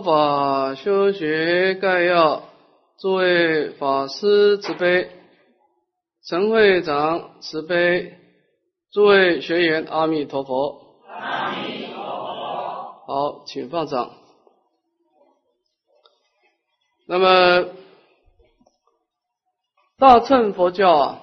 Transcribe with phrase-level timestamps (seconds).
[0.00, 2.44] 佛法修学概要，
[2.98, 5.10] 诸位法师慈悲，
[6.24, 8.16] 陈会长慈悲，
[8.92, 10.96] 诸位学员阿弥陀佛。
[11.06, 13.04] 阿弥陀佛。
[13.06, 14.12] 好，请放掌。
[17.06, 17.68] 那么，
[19.98, 21.22] 大乘佛教啊，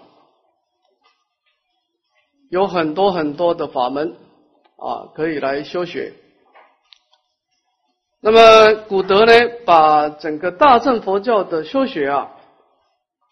[2.51, 4.15] 有很多很多的法门
[4.77, 6.13] 啊，可以来修学。
[8.29, 9.31] 那么古德呢，
[9.65, 12.35] 把整个大乘佛教的修学啊，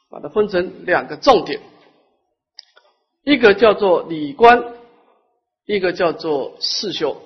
[0.09, 1.59] 把它分成两个重点，
[3.25, 4.73] 一个叫做理观，
[5.65, 7.17] 一个叫做事修，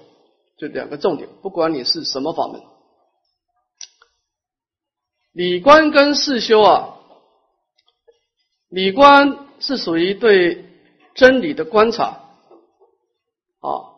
[0.58, 1.30] 就两个重点。
[1.44, 2.60] 不管你是什么法门，
[5.34, 6.96] 理观跟事修啊，
[8.70, 10.66] 理观是属于对
[11.14, 12.20] 真理的观察
[13.60, 13.94] 啊，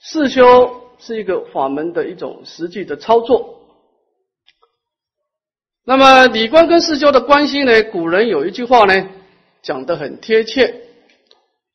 [0.00, 0.85] 事修。
[0.98, 3.54] 是一个法门的一种实际的操作。
[5.84, 7.82] 那么理观跟事修的关系呢？
[7.92, 9.08] 古人有一句话呢，
[9.62, 10.82] 讲得很贴切，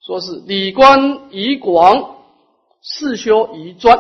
[0.01, 2.17] 说是理观以广，
[2.81, 3.97] 事修以专。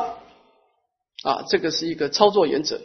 [1.23, 2.81] 啊，这个是一个操作原则。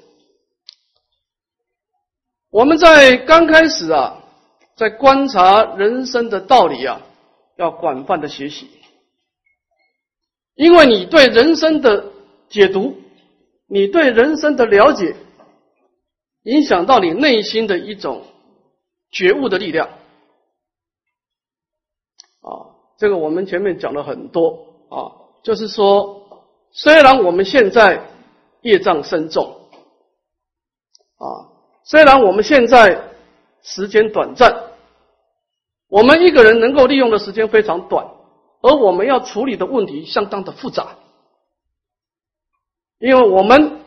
[2.50, 4.22] 我们在刚开始啊，
[4.76, 7.00] 在观察人生的道理啊，
[7.56, 8.70] 要广泛的学习，
[10.54, 12.12] 因为你对人生的。
[12.48, 12.96] 解读，
[13.66, 15.16] 你对人生的了解，
[16.44, 18.22] 影响到你内心的一种
[19.10, 19.88] 觉悟的力量。
[22.42, 25.10] 啊，这个我们前面讲了很多啊，
[25.42, 26.22] 就是说，
[26.70, 28.08] 虽然我们现在
[28.62, 29.68] 业障深重，
[31.18, 31.50] 啊，
[31.82, 33.10] 虽然我们现在
[33.62, 34.70] 时间短暂，
[35.88, 38.06] 我们一个人能够利用的时间非常短，
[38.62, 40.96] 而我们要处理的问题相当的复杂。
[42.98, 43.80] 因为我们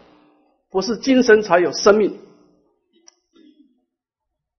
[0.70, 2.20] 不是精神才有生命，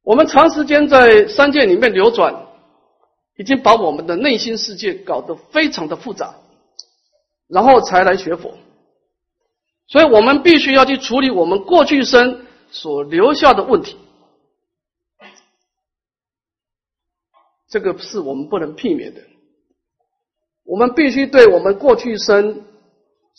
[0.02, 2.46] 我们长时间在三界里面流转，
[3.36, 6.34] 已经把我们的内心世界搞得非常的复杂，
[7.46, 8.58] 然后才来学佛，
[9.86, 13.96] 所以我们必须要去处理我们过去生所留下的问题，
[17.68, 19.20] 这个是我们不能避免的，
[20.64, 22.64] 我们必须对我们过去生。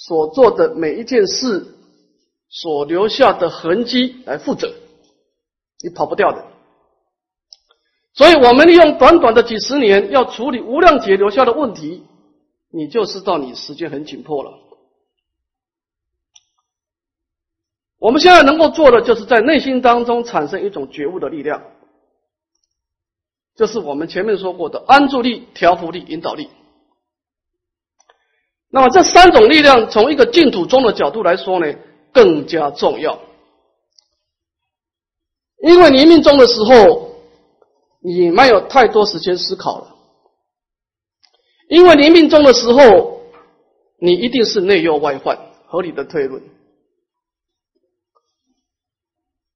[0.03, 1.75] 所做的每一件事，
[2.49, 4.73] 所留下的痕迹来负责，
[5.83, 6.43] 你跑不掉的。
[8.15, 12.03] 所以，我们利用短短的几十年，要处理无量劫留下的问题，
[12.71, 14.51] 你就知道你时间很紧迫了。
[17.99, 21.61] 我们现在能够做的，就是在内心当中产生一种觉悟的力量，
[23.55, 26.49] 就是我们前面说过的安住力、调伏力、引导力。
[28.73, 31.75] 那么这三种力量，从一个净土宗的角度来说呢，
[32.13, 33.19] 更加重要。
[35.61, 37.11] 因为临命终的时候，
[37.99, 39.95] 你没有太多时间思考了。
[41.67, 43.21] 因为临命终的时候，
[43.99, 45.37] 你一定是内忧外患，
[45.67, 46.41] 合理的推论。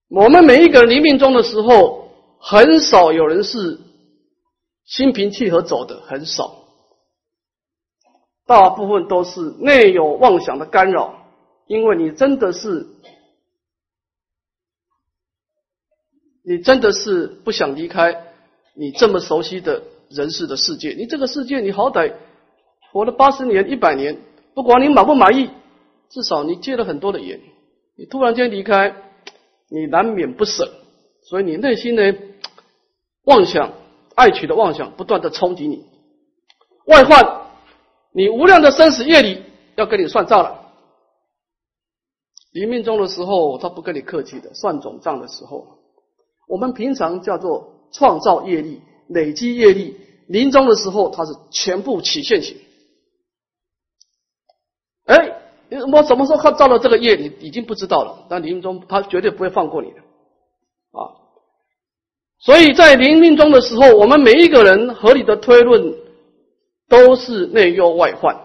[0.09, 2.09] 我们每一个人临命终的时候，
[2.39, 3.79] 很少有人是
[4.85, 6.64] 心平气和走的，很少。
[8.47, 11.25] 大部分都是内有妄想的干扰，
[11.65, 12.85] 因为你真的是，
[16.43, 18.33] 你真的是不想离开
[18.75, 20.89] 你这么熟悉的人世的世界。
[20.89, 22.13] 你这个世界，你好歹
[22.91, 24.21] 活了八十年、一百年，
[24.53, 25.49] 不管你满不满意，
[26.09, 27.41] 至少你结了很多的缘。
[27.97, 28.95] 你突然间离开，
[29.69, 30.71] 你难免不舍，
[31.23, 32.13] 所以你内心呢，
[33.23, 33.73] 妄想、
[34.13, 35.83] 爱取的妄想不断的冲击你，
[36.85, 37.44] 外患。
[38.15, 39.43] 你无量的生死业里
[39.75, 40.71] 要跟你算账了。
[42.53, 45.79] 临命终的时候，他不跟你客气的，算总账的时候，
[46.47, 49.99] 我们平常叫做创造业力、累积业力。
[50.27, 52.55] 临终的时候，他是全部起现行。
[55.07, 55.41] 哎，
[55.91, 58.25] 我什么时候看造了这个业，你已经不知道了。
[58.29, 61.19] 但临终，他绝对不会放过你的啊！
[62.39, 66.04] 所以在临命终的时候，我们每一个人合理的推论。
[66.87, 68.35] 都是内忧外患，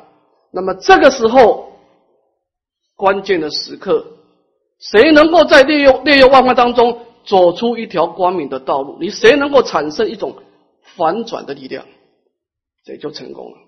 [0.51, 1.73] 那么这个时候
[2.97, 4.07] 关键的时刻，
[4.79, 8.99] 谁能够在内忧内忧外患当中走出一条光明的道路？
[8.99, 10.37] 你谁能够产生一种
[10.97, 11.87] 反转的力量，
[12.85, 13.59] 这就成功了。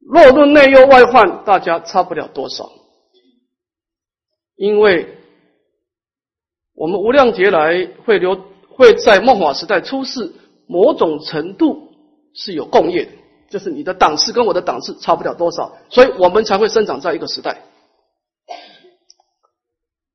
[0.00, 2.70] 若论内忧外患，大家差不了多少，
[4.56, 5.18] 因为
[6.74, 10.32] 我们无量劫来会留会在末法时代出世。
[10.66, 11.92] 某种程度
[12.34, 13.12] 是有共业的，
[13.50, 17.62] 就是你的档次跟我的档次差不了多少，所以我们才会生长在一个时代。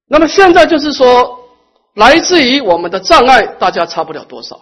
[0.07, 1.39] 那么现在就是说，
[1.95, 4.59] 来自于我们的障碍，大家差不了多少。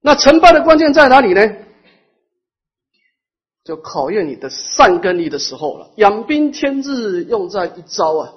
[0.00, 1.40] 那成败的关键在哪里呢？
[3.64, 5.90] 就考验你的善根力的时候了。
[5.96, 8.32] 养兵千日，用在一朝啊！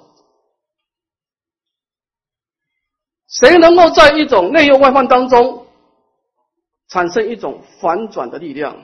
[3.30, 5.66] 谁能够在一种内忧外患当中
[6.88, 8.76] 产生一种反转的力量，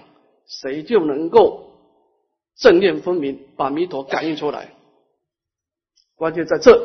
[0.47, 1.73] 谁就能够
[2.57, 4.73] 正念分明，把弥陀感应出来。
[6.15, 6.81] 关键在这，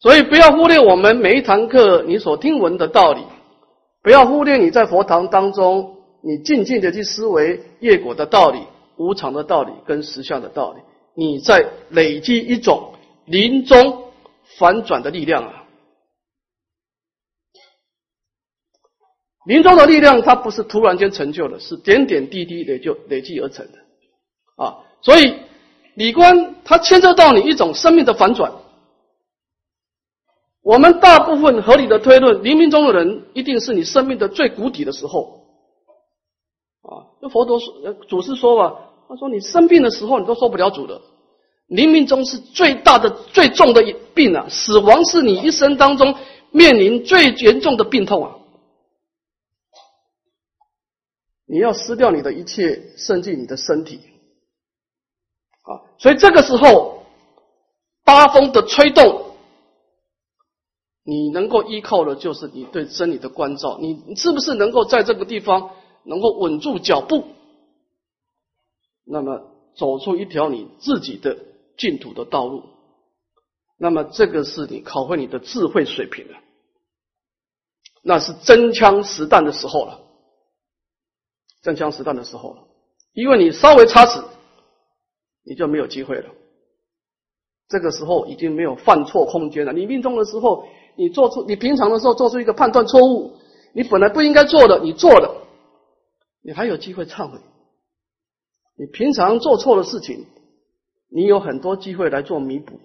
[0.00, 3.20] 所以不要忽略我们每一堂课你所听闻的道理，
[4.02, 8.60] 不要忽略你在佛堂当中你静静的去思维业果的道理、
[8.96, 10.80] 无常的道理跟实相的道理，
[11.14, 12.94] 你在累积一种
[13.26, 14.05] 临终。
[14.58, 15.64] 反转的力量啊！
[19.46, 23.78] 临终的力量，它不是突然间成就的，是点点滴滴累就累积而成的
[24.56, 24.82] 啊！
[25.02, 25.36] 所以，
[25.94, 28.52] 理观它牵涉到你一种生命的反转。
[30.62, 35.46] 我们大部分合理的推论，冥冥中的人一定是你生命的最谷底的时候
[36.82, 37.06] 啊！
[37.22, 41.00] 就佛陀说，祖师说吧，他说你生病的时候，你都受不了主的。
[41.66, 44.46] 临命中是最大的、最重的一病啊！
[44.48, 46.14] 死亡是你一生当中
[46.52, 48.36] 面临最严重的病痛啊！
[51.44, 54.00] 你要失掉你的一切，甚至你的身体
[55.62, 55.82] 啊！
[55.98, 57.04] 所以这个时候，
[58.04, 59.34] 八风的吹动，
[61.02, 63.78] 你能够依靠的就是你对真理的关照。
[63.80, 65.70] 你是不是能够在这个地方
[66.04, 67.24] 能够稳住脚步？
[69.04, 71.36] 那么走出一条你自己的。
[71.76, 72.64] 净土的道路，
[73.76, 76.38] 那么这个是你考核你的智慧水平了，
[78.02, 80.00] 那是真枪实弹的时候了，
[81.62, 82.68] 真枪实弹的时候了，
[83.12, 84.22] 因为你稍微差池，
[85.44, 86.30] 你就没有机会了。
[87.68, 89.72] 这个时候已经没有犯错空间了。
[89.72, 93.36] 你命中的时候，你做出你平常的时候做出一个判断错误，
[93.74, 95.46] 你本来不应该做的，你做了，
[96.42, 97.40] 你还有机会忏悔。
[98.78, 100.26] 你平常做错的事情。
[101.08, 102.80] 你有很多机会来做弥补，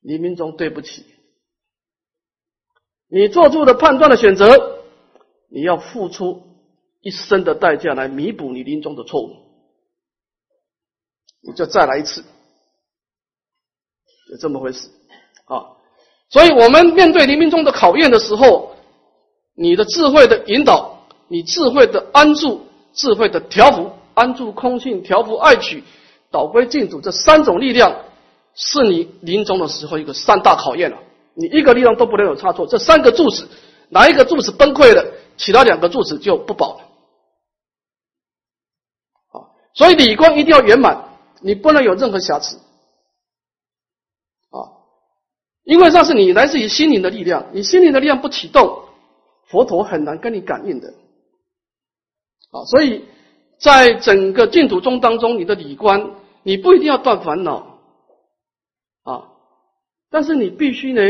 [0.00, 1.04] 黎明中对不起，
[3.08, 4.78] 你做出的判断的选择，
[5.48, 6.42] 你要付出
[7.00, 9.36] 一生的代价来弥补你临终的错误，
[11.42, 12.24] 你就再来一次，
[14.30, 14.88] 有这么回事
[15.46, 15.76] 啊？
[16.28, 18.76] 所以我们面对黎明中的考验的时候，
[19.54, 25.82] 你的智慧的引导，你智慧的安住，智慧的调伏，安住空性，调伏爱取。
[26.36, 27.96] 导归净土，这三种力量
[28.54, 30.98] 是你临终的时候一个三大考验了。
[31.32, 33.48] 你一个力量都不能有差错，这三个柱子
[33.88, 36.80] 哪一个柱子崩溃了，其他两个柱子就不保了。
[39.32, 41.08] 啊，所以理观一定要圆满，
[41.40, 42.56] 你不能有任何瑕疵。
[44.50, 44.76] 啊，
[45.64, 48.82] 因为那是你来自于心灵的力量，你心灵的力量不启动，
[49.46, 50.88] 佛陀很难跟你感应的。
[52.50, 53.06] 啊，所以。
[53.58, 56.10] 在整个净土宗当中，你的理观，
[56.46, 57.80] 你不一定要断烦恼
[59.02, 59.32] 啊，
[60.10, 61.02] 但是你必须呢，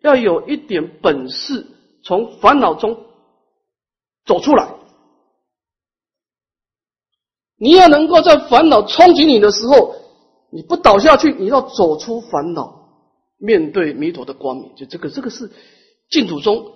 [0.00, 1.64] 要有一点本事，
[2.02, 3.06] 从烦恼中
[4.24, 4.74] 走出来。
[7.56, 9.94] 你要能够在烦恼冲击你的时候，
[10.50, 12.88] 你不倒下去，你要走出烦恼，
[13.38, 14.74] 面对弥陀的光明。
[14.74, 15.52] 就这个，这个是
[16.10, 16.72] 净土中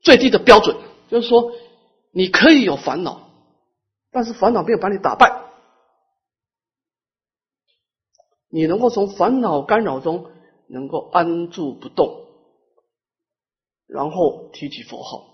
[0.00, 0.74] 最低的标准，
[1.10, 1.52] 就是说，
[2.10, 3.20] 你可以有烦恼。
[4.10, 5.43] 但是烦恼没有把你打败，
[8.54, 10.26] 你能够从烦恼干扰中
[10.68, 12.24] 能够安住不动，
[13.88, 15.24] 然后提起佛号，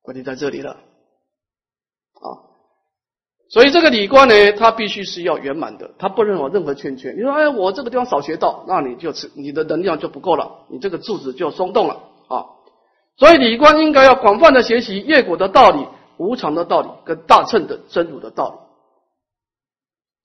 [0.00, 2.26] 关键在这里了啊！
[3.50, 7.12] 所以这个理观呢，它必须是要圆满的，它不能有任何欠缺。
[7.12, 12.46] 你说，哎，我这个地方少学到，那你就是你的能量就不够了，你这个柱子就松动了啊！
[13.18, 15.86] 所以理观应该要广泛的学习业果的道理。
[16.16, 18.50] 无常的道理跟大乘的真如的道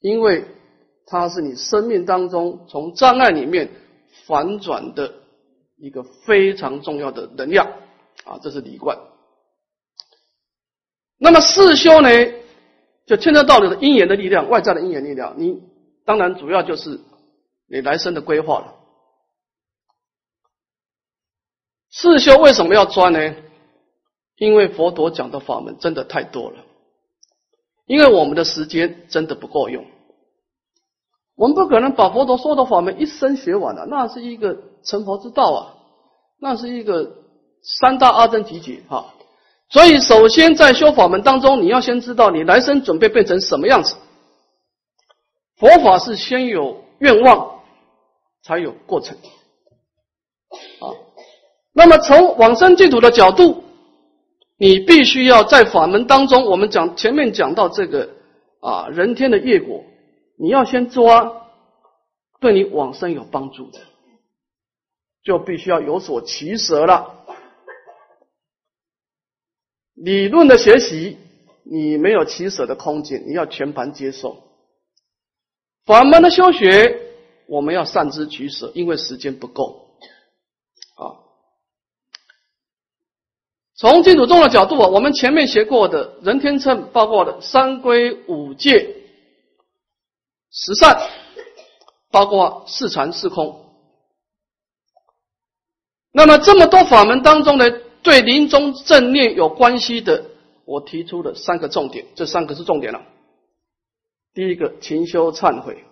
[0.02, 0.46] 理，因为
[1.06, 3.70] 它是你生命当中从障碍里面
[4.26, 5.14] 反转的
[5.78, 7.68] 一个非常重要的能量
[8.24, 8.98] 啊，这是理观。
[11.18, 12.10] 那么四修呢，
[13.06, 15.36] 就牵涉到你的因缘的力量，外在的因缘力量。
[15.38, 15.62] 你
[16.06, 17.00] 当然主要就是
[17.68, 18.76] 你来生的规划了。
[21.90, 23.36] 四修为什么要钻呢？
[24.38, 26.58] 因为佛陀讲的法门真的太多了，
[27.86, 29.86] 因为我们的时间真的不够用，
[31.36, 35.60] 我们不可能把佛陀说的法门一生学完了，那是一个成佛之道啊，
[36.40, 37.12] 那是一个
[37.62, 39.14] 三大阿僧集结哈。
[39.70, 43.96] 所以，首先在修法门当中，你要先知道你来生准备变成什么样子，
[45.58, 47.62] 佛法是先有愿望，
[48.44, 49.18] 才有过程。
[50.80, 50.94] 啊，
[51.74, 53.64] 那么从往生净土的角度，
[54.58, 58.08] 你必须要在法门当中，我们讲前面讲到这个
[58.62, 59.84] 啊人天的业果，
[60.38, 61.48] 你要先抓
[62.40, 63.80] 对你往生有帮助的，
[65.24, 67.26] 就必须要有所取舍了。
[69.94, 71.18] 理论的学习，
[71.64, 74.44] 你没有取舍的空间，你要全盘接受。
[75.86, 77.00] 法门的修学，
[77.48, 79.98] 我们要善知取舍，因为时间不够。
[80.96, 81.16] 啊，
[83.76, 88.96] 从净土宗的角度，我们前面学过的人天称，包括的三规五戒、
[90.58, 91.10] 十善，
[92.12, 93.76] 包括四禅四空。
[96.14, 97.66] 那么这么多法门当中呢？
[98.02, 100.26] 对临终正念有关系的，
[100.64, 103.04] 我提出的三个重点，这三个是重点了。
[104.34, 105.84] 第一个，勤修忏悔，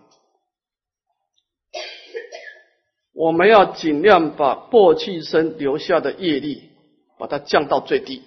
[3.14, 6.70] 我们要尽量把过去生留下的业力，
[7.18, 8.24] 把它降到最低。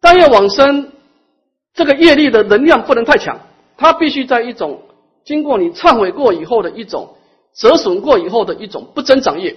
[0.00, 0.92] 但要往生，
[1.74, 3.40] 这个业力的能量不能太强，
[3.76, 4.82] 它必须在一种
[5.24, 7.16] 经过你忏悔过以后的一种
[7.54, 9.56] 折损过以后的一种不增长业。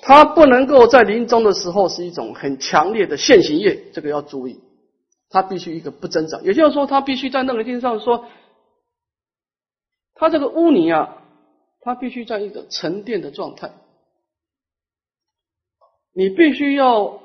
[0.00, 4.60] 它不能够在临终的时候是一种很强烈的现行业，这个要注意。
[5.28, 8.24] 它必须一个不增长，也就是说，它必须在那个地上说，
[10.14, 11.22] 它这个污泥啊，
[11.80, 13.72] 它必须在一个沉淀的状态。
[16.14, 17.20] 你必须要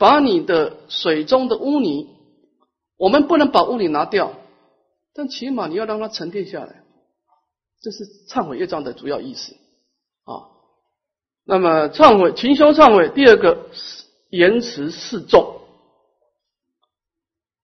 [0.00, 2.08] 把你的水中的污泥，
[2.96, 4.32] 我们不能把污泥拿掉，
[5.12, 6.82] 但起码你要让它沉淀下来，
[7.82, 9.54] 这是忏悔业障的主要意思
[10.24, 10.48] 啊。
[11.44, 13.10] 那么忏悔，勤修忏悔。
[13.10, 13.68] 第二个，
[14.30, 15.60] 言辞示众。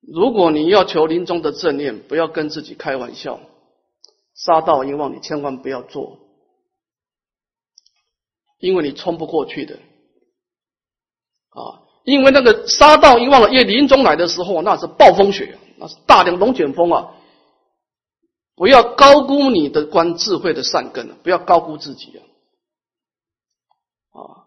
[0.02, 3.40] 如果你要求临终的正念，不要跟自己开玩笑，
[4.34, 6.18] 杀盗淫妄，你千万不要做，
[8.58, 9.76] 因为你冲不过去的。
[11.48, 17.10] 啊，因为那个杀盗淫妄的业临终来的时候，那是暴风雪，那是大量龙卷风啊！
[18.54, 22.22] 不要高估你的观智慧的善根不要高估自己啊！
[24.12, 24.46] 啊，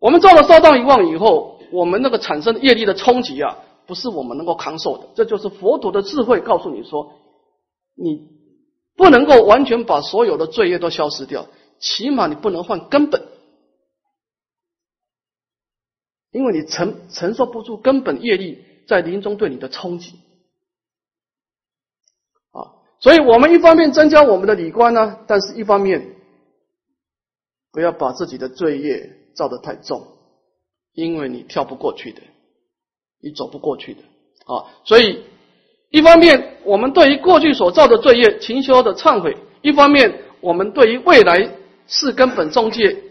[0.00, 5.06] 我们做了杀道一妄以后，我们那个产生业力的冲击啊，不是我们能够扛受的。
[5.14, 7.12] 这就是佛陀的智慧告诉你说，
[7.94, 8.28] 你
[8.96, 11.46] 不能够完全把所有的罪业都消失掉，
[11.78, 13.22] 起码你不能换根本，
[16.30, 20.20] 因为你承承受不住根本业力在临终对你的冲击。
[22.52, 26.16] 啊，所以我们一方面增加我们的理观呢，但是一方面。
[27.72, 30.04] 不要把自己的罪业造得太重，
[30.92, 32.20] 因为你跳不过去的，
[33.22, 34.00] 你走不过去的
[34.52, 34.66] 啊！
[34.84, 35.22] 所以，
[35.88, 41.48] 一方面我们对于过去所造的罪业勤修的忏悔；一方面我们对于未来
[41.86, 43.04] 是根本中介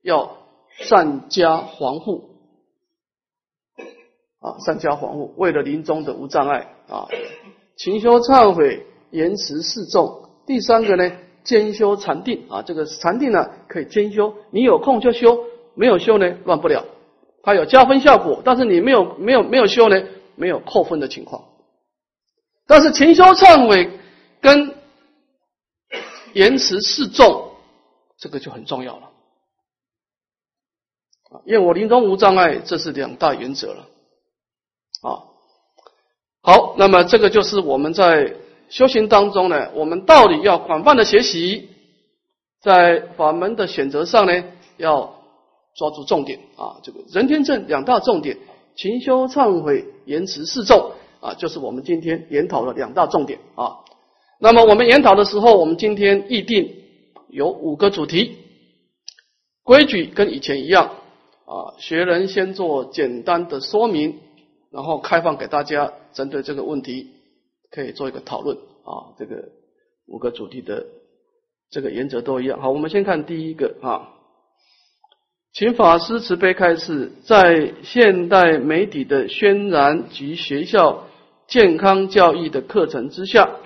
[0.00, 0.38] 要
[0.70, 2.30] 善加防护
[4.40, 7.08] 啊，善加防护，为了临终的无障碍啊，
[7.76, 10.30] 勤修忏悔，言辞示众。
[10.46, 11.12] 第三个呢？
[11.44, 16.84] 兼修禅定啊，这个禅定呢可以兼修，你有空就修，没有修呢乱不了，
[17.42, 20.02] 它有加分效果，但是你没有没有没有修呢，
[20.34, 21.44] 没有扣分的情况。
[22.66, 23.98] 但是勤修忏悔
[24.42, 24.74] 跟
[26.34, 27.52] 言辞示众，
[28.18, 29.10] 这个就很重要了
[31.30, 33.86] 啊，因为我临终无障碍，这是两大原则了。
[36.48, 38.34] 好，那么这个就是我们在。
[38.70, 41.70] 修行当中呢，我们到底要广泛的学习，
[42.60, 44.44] 在法门的选择上呢，
[44.76, 45.22] 要
[45.74, 46.76] 抓住重点啊。
[46.82, 48.36] 这个人天正两大重点，
[48.76, 53.78] 勤修忏悔、言辞示众啊，就是我们今天研讨的两大重点啊。
[54.38, 56.70] 那么我们研讨的时候，我们今天议定
[57.30, 58.36] 有五个主题，
[59.62, 60.90] 规矩跟以前一样
[61.46, 61.72] 啊。
[61.78, 64.18] 学人先做简单的说明，
[64.70, 67.14] 然后开放给大家针对这个问题。
[67.70, 69.50] 可以做一个讨论啊，这个
[70.06, 70.86] 五个主题的
[71.70, 72.62] 这个原则都一样。
[72.62, 74.08] 好，我们先看第一个啊，
[75.52, 81.08] 请法师慈悲开示，在现代媒体的渲染及学校
[81.46, 83.56] 健康教育的课程之下，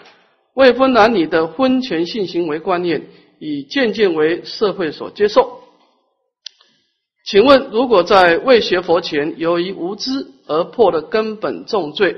[0.54, 3.06] 未婚男女的婚前性行为观念
[3.38, 5.60] 已渐渐为社会所接受。
[7.24, 12.16] 请问，如果在未学佛前，由于无知而破的根本重罪？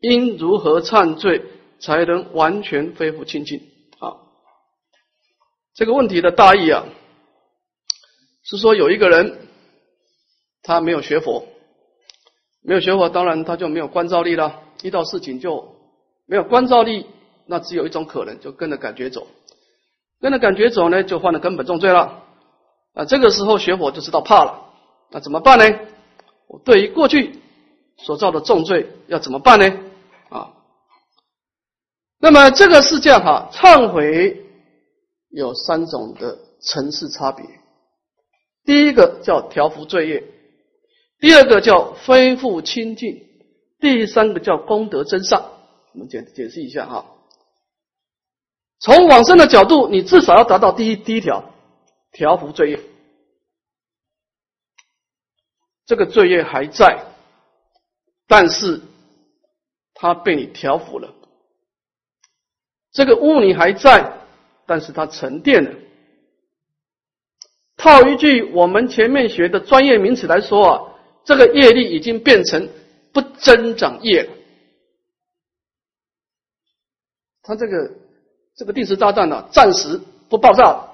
[0.00, 1.42] 应如何忏罪
[1.78, 3.62] 才能完全恢复清净？
[3.98, 4.16] 啊，
[5.74, 6.84] 这个问题的大意啊，
[8.42, 9.48] 是说有一个人
[10.62, 11.46] 他没有学佛，
[12.62, 14.60] 没有学佛，当然他就没有关照力了。
[14.82, 15.74] 遇到事情就
[16.26, 17.06] 没有关照力，
[17.46, 19.26] 那只有一种可能，就跟着感觉走。
[20.20, 22.24] 跟着感觉走呢，就犯了根本重罪了。
[22.92, 24.70] 啊，这个时候学佛就知道怕了。
[25.10, 25.78] 那怎么办呢？
[26.46, 27.40] 我对于过去
[27.96, 29.66] 所造的重罪要怎么办呢？
[30.28, 30.52] 啊，
[32.18, 34.44] 那么这个是这样哈，忏悔
[35.30, 37.44] 有三种的层次差别。
[38.64, 40.24] 第一个叫调伏罪业，
[41.20, 43.26] 第二个叫恢复清净，
[43.78, 45.50] 第三个叫功德增上。
[45.92, 47.06] 我们解解释一下哈。
[48.80, 51.44] 从往生的角度，你至少要达到第一第一条
[52.12, 52.80] 调伏罪业。
[55.86, 57.04] 这个罪业还在，
[58.26, 58.80] 但是
[59.94, 61.12] 它被你调伏了。
[62.92, 64.12] 这个污泥还在，
[64.66, 65.70] 但是它沉淀了。
[67.76, 72.68] 套一句我们前面学的专业名词来说啊，这个业力已经变成
[73.12, 74.30] 不增长业了。
[77.42, 77.92] 它这个
[78.56, 80.88] 这个定时炸弹呢，暂时不爆炸。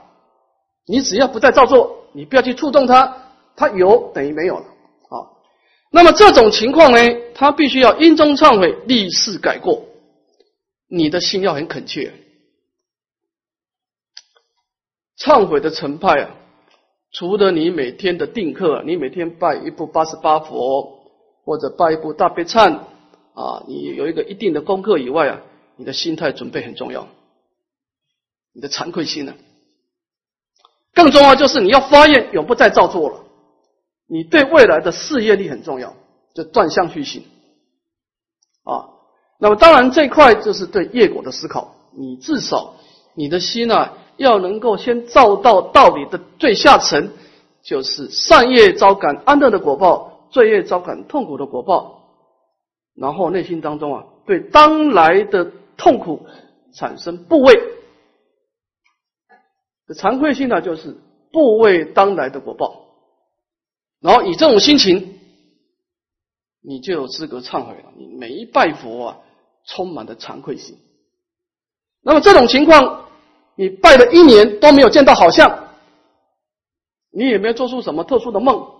[0.86, 4.69] 你只要不再照做，你不要去触动它，它有等于没有了。
[5.90, 6.98] 那么这种情况呢，
[7.34, 9.86] 他必须要因中忏悔，立誓改过。
[10.86, 12.12] 你的心要很恳切。
[15.18, 16.30] 忏悔的成派啊，
[17.12, 21.00] 除了你每天的定课，你每天拜一部八十八佛，
[21.44, 22.78] 或者拜一部大悲忏
[23.34, 25.42] 啊，你有一个一定的功课以外啊，
[25.76, 27.08] 你的心态准备很重要。
[28.52, 29.34] 你的惭愧心呢，
[30.94, 33.19] 更重要就是你要发愿，永不再造作了。
[34.12, 35.94] 你对未来的事业力很重要，
[36.34, 37.22] 就断相续性
[38.64, 38.90] 啊。
[39.38, 41.76] 那么当然这块就是对业果的思考。
[41.96, 42.74] 你至少
[43.14, 47.10] 你的心啊，要能够先照到道理的最下层，
[47.62, 52.00] 就是善业招感安乐的果报，罪业招感痛苦的果报。
[52.96, 56.26] 然后内心当中啊，对当来的痛苦
[56.74, 57.60] 产生不畏。
[59.94, 60.96] 惭愧心呢，就是
[61.32, 62.89] 不畏当来的果报。
[64.00, 65.20] 然后以这种心情，
[66.62, 67.92] 你就有资格忏悔了。
[67.98, 69.18] 你每一拜佛啊，
[69.66, 70.78] 充满了惭愧心。
[72.00, 73.10] 那么这种情况，
[73.56, 75.68] 你拜了一年都没有见到好像，
[77.12, 78.72] 你也没有做出什么特殊的梦，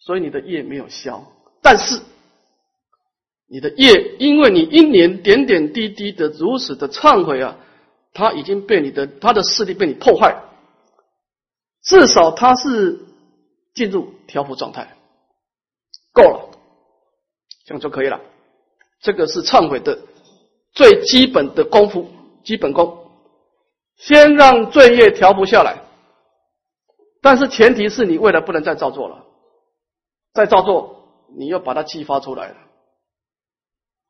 [0.00, 1.24] 所以你的业没有消。
[1.62, 2.00] 但是
[3.46, 7.56] 你的业，因为你一年点点滴滴的如此的忏悔啊，
[8.12, 10.36] 他已经被你的他的势力被你破坏，
[11.84, 13.04] 至少他是。
[13.78, 14.96] 进入调伏状态，
[16.12, 16.50] 够了，
[17.64, 18.20] 这样就可以了。
[19.00, 19.96] 这个是忏悔的
[20.72, 22.08] 最基本的功夫，
[22.42, 23.08] 基本功。
[23.96, 25.78] 先让罪业调伏下来，
[27.22, 29.24] 但是前提是你未来不能再造作了。
[30.34, 32.56] 再造作，你要把它激发出来了。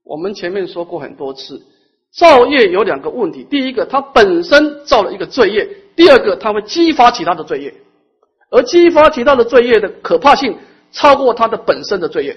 [0.02, 1.62] 我们前面说过很多次，
[2.10, 7.74] 造业有两个问题：第一个，它本身造了一个罪业；第二个，它会激发其他的罪业。
[8.50, 10.58] 而激发其他的罪业的可怕性
[10.90, 12.36] 超过它的本身的罪业。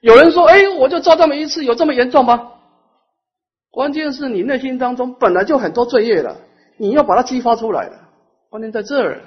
[0.00, 2.52] 有人说：“哎，我就造这么一次，有这么严重吗？”
[3.70, 6.36] 关键是你内心当中本来就很多罪业了，
[6.76, 8.08] 你要把它激发出来了。
[8.50, 9.22] 关键在这儿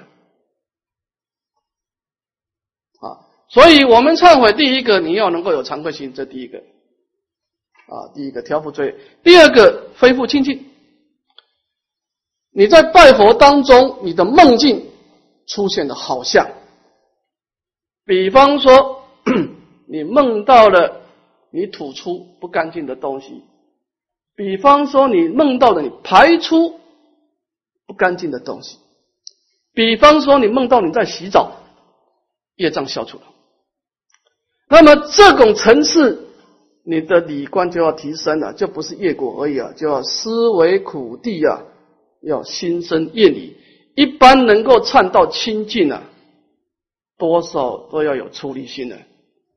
[3.00, 3.20] 啊！
[3.48, 6.58] 所以我们忏悔，第一个你要能够有惭愧心，这第一个
[7.88, 10.64] 啊，第一个调伏罪；第二个恢复清净。
[12.50, 14.87] 你在拜佛当中，你的梦境。
[15.48, 16.46] 出现的好像，
[18.04, 19.02] 比方说，
[19.88, 21.00] 你梦到了
[21.50, 23.42] 你吐出不干净的东西；
[24.36, 26.78] 比方说，你梦到了你排出
[27.86, 28.76] 不干净的东西；
[29.72, 31.52] 比方说，你梦到你在洗澡，
[32.56, 33.24] 业障消除了。
[34.68, 36.28] 那么这种层次，
[36.84, 41.62] 你的理观就要提升了，就不是业果而已啊，就要思维苦地啊，
[42.20, 43.56] 要心生业理。
[43.98, 46.08] 一般能够唱到清净啊，
[47.16, 48.96] 多少都要有出离心的。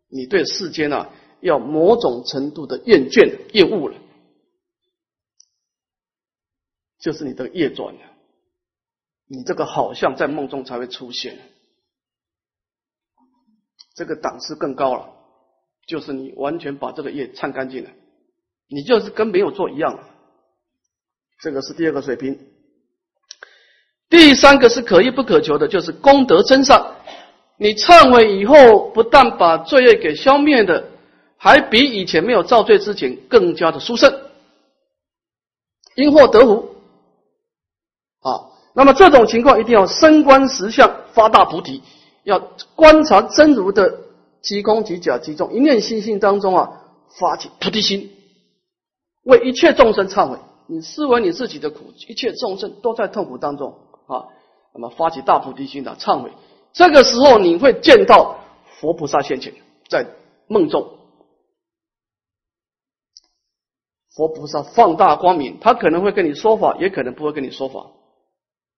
[0.07, 3.95] 你对世间啊，要某种程度的厌倦、厌恶了，
[6.97, 8.01] 就是你的业转了。
[9.27, 11.37] 你这个好像在梦中才会出现，
[13.93, 15.13] 这个档次更高了，
[15.85, 17.91] 就是你完全把这个业唱干净了，
[18.67, 20.03] 你就是跟没有做一样。
[21.41, 22.47] 这个是第二个水平。
[24.11, 26.95] 第三个是可遇不可求的，就是功德增上。
[27.57, 30.83] 你忏悔以后，不但把罪业给消灭的，
[31.37, 34.13] 还比以前没有造罪之前更加的殊胜，
[35.95, 36.75] 因祸得福
[38.19, 38.51] 啊。
[38.73, 41.81] 那么这种情况一定要升观实相，发大菩提，
[42.23, 42.39] 要
[42.75, 43.99] 观察真如的
[44.41, 46.81] 即空即假即中，一念心性当中啊，
[47.17, 48.11] 发起菩提心，
[49.23, 50.37] 为一切众生忏悔。
[50.67, 53.75] 你思维你自己的苦，一切众生都在痛苦当中
[54.07, 54.27] 啊，
[54.73, 56.31] 那么发起大菩提心的忏悔。
[56.73, 58.39] 这个时候你会见到
[58.79, 59.53] 佛菩萨现前，
[59.89, 60.05] 在
[60.47, 60.97] 梦中，
[64.15, 67.91] 佛菩萨放大光明，他可能会跟你说法，也可能不会跟你说法，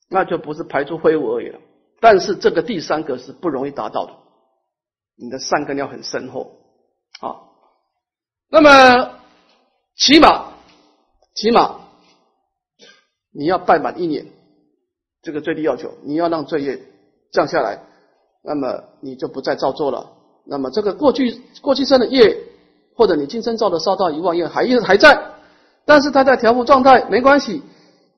[0.10, 1.60] 那就不是排出灰雾而已了。
[2.00, 4.14] 但是这个第三个是不容易达到的。
[5.16, 6.58] 你的善根要很深厚
[7.22, 7.42] 啊，
[8.50, 9.20] 那么
[9.96, 10.54] 起码
[11.36, 11.82] 起码
[13.32, 14.26] 你要拜满一年，
[15.24, 16.80] 这个最低要求，你要让罪业
[17.32, 17.80] 降下来，
[18.44, 20.12] 那么你就不再造作了。
[20.46, 22.38] 那么这个过去过去生的业，
[22.96, 25.32] 或者你今生造的烧到一万业还还在，
[25.86, 27.64] 但是它在调伏状态，没关系，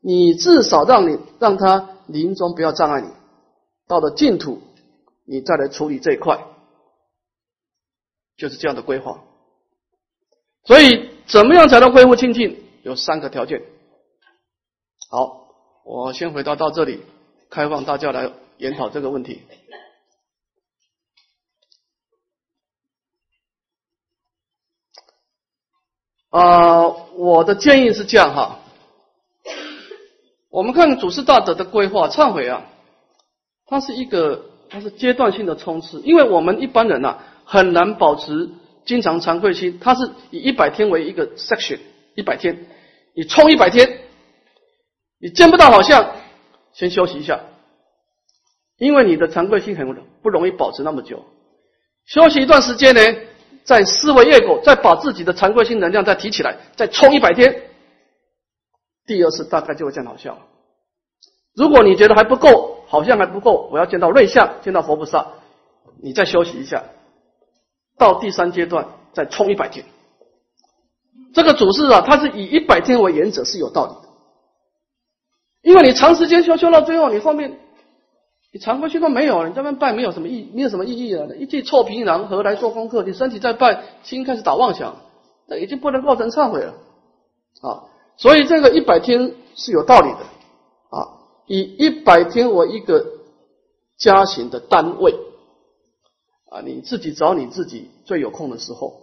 [0.01, 3.07] 你至少让你让它临终不要障碍你，
[3.87, 4.59] 到了净土，
[5.25, 6.43] 你再来处理这一块。
[8.37, 9.23] 就是这样的规划，
[10.65, 12.61] 所以怎么样才能恢复清净？
[12.83, 13.61] 有三个条件。
[15.09, 15.44] 好，
[15.85, 17.01] 我先回答到这里，
[17.51, 19.43] 开放大家来研讨这个问题。
[26.31, 28.59] 啊，我的建议是这样哈，
[30.49, 32.65] 我们看祖师大德的规划，忏悔啊，
[33.67, 37.19] 它是一个它是阶段性的冲刺，因为我们一般人呐。
[37.47, 38.49] 很难保持
[38.85, 41.77] 经常惭愧心，它是以一百天为一个 section，
[42.15, 42.65] 一百天，
[43.13, 44.01] 你冲一百天，
[45.19, 46.15] 你见不到好像，
[46.73, 47.39] 先休息一下，
[48.77, 51.25] 因为你的惭愧心很不容易保持那么久，
[52.05, 53.01] 休息一段时间呢，
[53.63, 57.69] 再思维业果，再把自己的惭愧心能量再提起来，再冲一百天，
[59.05, 60.37] 第二次大概就会见好效。
[61.55, 65.27] 如果你觉得还不够，好像还不够，我要见到瑞相，见到佛菩萨，
[66.01, 66.83] 你再休息一下。
[67.97, 69.85] 到第三阶段再冲一百天，
[71.33, 73.93] 这个主事啊，他是以一百天为原则是有道理，
[75.65, 77.57] 因为你长时间修修到最后，你后面
[78.53, 81.35] 你常规修都没有了，你这边拜没有什么意，没有什么意义了。
[81.35, 83.01] 一记臭皮囊何来做功课？
[83.01, 84.95] 你身体在拜，心开始打妄想，
[85.47, 86.75] 那已经不能构成忏悔了
[87.63, 87.83] 啊。
[88.15, 90.19] 所以这个一百天是有道理的
[90.95, 93.03] 啊，以一百天为一个
[93.97, 95.15] 加行的单位。
[96.51, 99.01] 啊，你自己找你自己最有空的时候，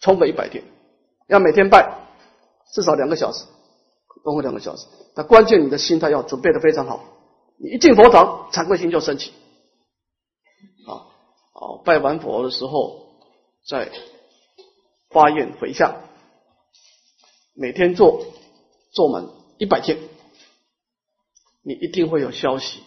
[0.00, 0.64] 冲个一百天，
[1.28, 2.00] 要每天拜
[2.74, 3.44] 至少两个小时，
[4.24, 4.86] 包括两个小时。
[5.14, 7.04] 那关键你的心态要准备的非常好，
[7.58, 9.32] 你一进佛堂，惭愧心就升起。
[10.86, 11.06] 啊，
[11.52, 13.16] 好，拜完佛的时候
[13.66, 13.90] 再
[15.10, 16.02] 发愿回向，
[17.54, 18.24] 每天做
[18.92, 19.26] 做满
[19.58, 19.98] 一百天，
[21.62, 22.80] 你一定会有消息，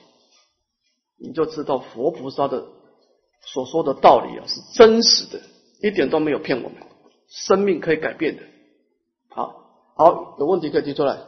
[1.18, 2.66] 你就知道佛菩萨的。
[3.44, 5.42] 所说的道理啊，是真实的，
[5.82, 6.78] 一点都没有骗我们。
[7.28, 8.44] 生命可以改变的。
[10.04, 11.22] 好，有问题可以提出来。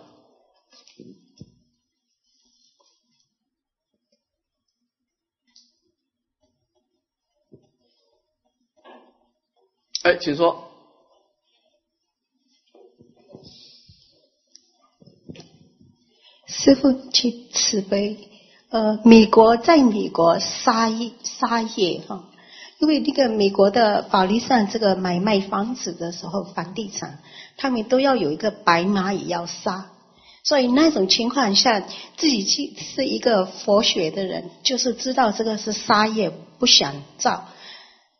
[10.01, 10.71] 哎，请说。
[16.47, 18.31] 师傅，请慈悲。
[18.69, 22.27] 呃，美国在美国沙业沙业哈，
[22.83, 27.19] 因为那个美国的法律上，这个买卖房子的时候，房地产
[27.55, 29.85] 他们都要有一个白马也要杀，
[30.43, 37.45] 所以那种情况下，自己去是一个佛学的人，就是知道这个是杀业，不想造，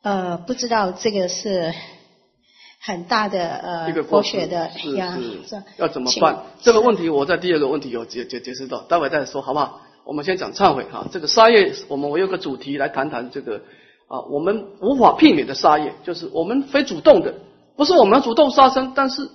[0.01, 1.73] 呃，不知道这个是
[2.79, 5.19] 很大的呃佛学的呀，
[5.75, 6.41] 要怎么办？
[6.61, 9.81] 这个问题我在第二个问题有解解解释到，待会再说好不好？
[10.05, 13.61] 我们先讲忏悔哈，这个杀业，我们我有个主题来谈谈这个
[14.13, 17.33] 啊，我们无法避免的杀业，就是我们非主动的，
[17.75, 19.27] 不是我们主动杀生，但是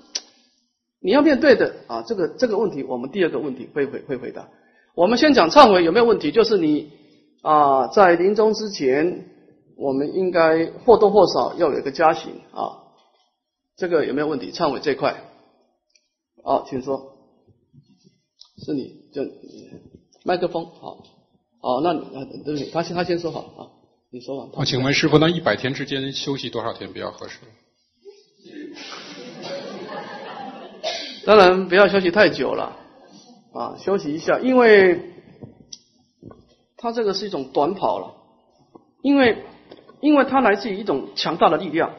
[1.01, 4.49] 你要面对的啊，这个这个问题，我们第二个问题会会会回答。
[4.95, 6.31] 我们先讲忏悔有没有问题？
[6.31, 6.93] 就是你
[7.43, 9.27] 啊，在临终之前，
[9.77, 12.95] 我们应该或多或少要有一个加行啊，
[13.77, 14.53] 这个有没有问题？
[14.53, 15.25] 忏悔这块，
[16.45, 17.17] 好，请说，
[18.65, 19.23] 是你就。
[20.25, 20.99] 麦克风，好，
[21.61, 23.61] 好，那那对不起，他先他先说好啊，
[24.11, 24.51] 你说吧。
[24.55, 27.39] 我请问师傅，那一百天之间休息多少天比较合适？
[31.27, 32.75] 当然不要休息太久了
[33.53, 35.13] 啊，休息一下，因为
[36.79, 38.15] 它这个是一种短跑了，
[39.03, 39.45] 因为
[40.01, 41.93] 因为它来自于一种强大的力量，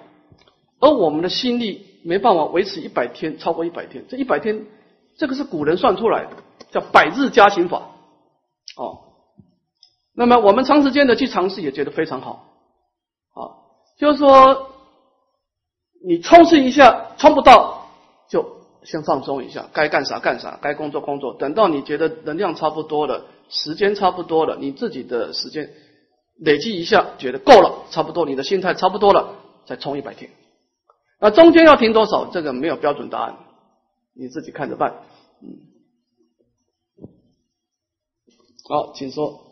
[0.79, 4.65] 而我们的心力没办法维持一百天，超过一百天，这一百天
[5.17, 6.31] 这个是古人算出来的，
[6.71, 7.91] 叫百日加行法。
[8.77, 9.08] 哦，
[10.19, 12.45] 那么我们长时间的去尝试也觉得非常好，
[13.31, 13.55] 啊，
[13.97, 14.69] 就是说，
[16.05, 17.87] 你冲刺一下，冲不到，
[18.27, 21.35] 就先放松一下，该干啥干啥，该工作工作。
[21.35, 25.73] 等到你觉得能量差不多了，时间差不多了，你自己的时间
[26.35, 30.29] 累积一下，觉得够了，差不多，你的心态差不多了，再冲一百天。
[31.21, 32.25] 那中间要停多少？
[32.25, 33.37] 这个没有标准答案，
[34.13, 34.95] 你自己看着办。
[35.41, 35.47] 嗯，
[38.67, 39.45] 好，请说。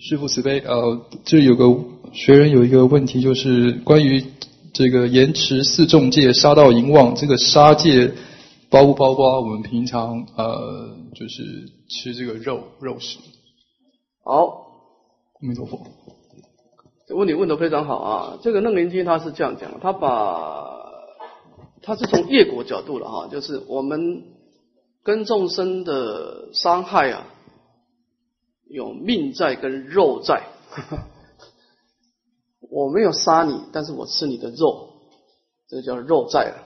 [0.00, 1.64] 师父慈悲，呃，这有个
[2.12, 4.24] 学员有一个问题，就是关于
[4.72, 8.12] 这个延迟四重戒杀到淫妄，这个杀戒
[8.70, 13.18] 包不包括我们平常呃，就是吃这个肉肉食？
[14.24, 14.44] 好，
[15.40, 15.84] 阿弥陀佛。
[17.08, 18.38] 这问题问的非常好啊！
[18.40, 20.76] 这个楞严经他是这样讲，他把
[21.82, 24.22] 他是从业果角度了哈，就是我们
[25.02, 27.26] 跟众生的伤害啊。
[28.68, 30.46] 有命在跟肉在，
[32.60, 35.00] 我没有杀你，但是我吃你的肉，
[35.68, 36.64] 这叫肉债了。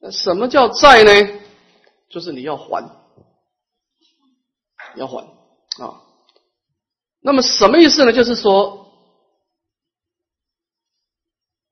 [0.00, 1.40] 那什么叫债呢？
[2.08, 2.90] 就是你要还，
[4.96, 5.24] 要还
[5.80, 6.02] 啊。
[7.20, 8.12] 那么什么意思呢？
[8.12, 8.92] 就是说，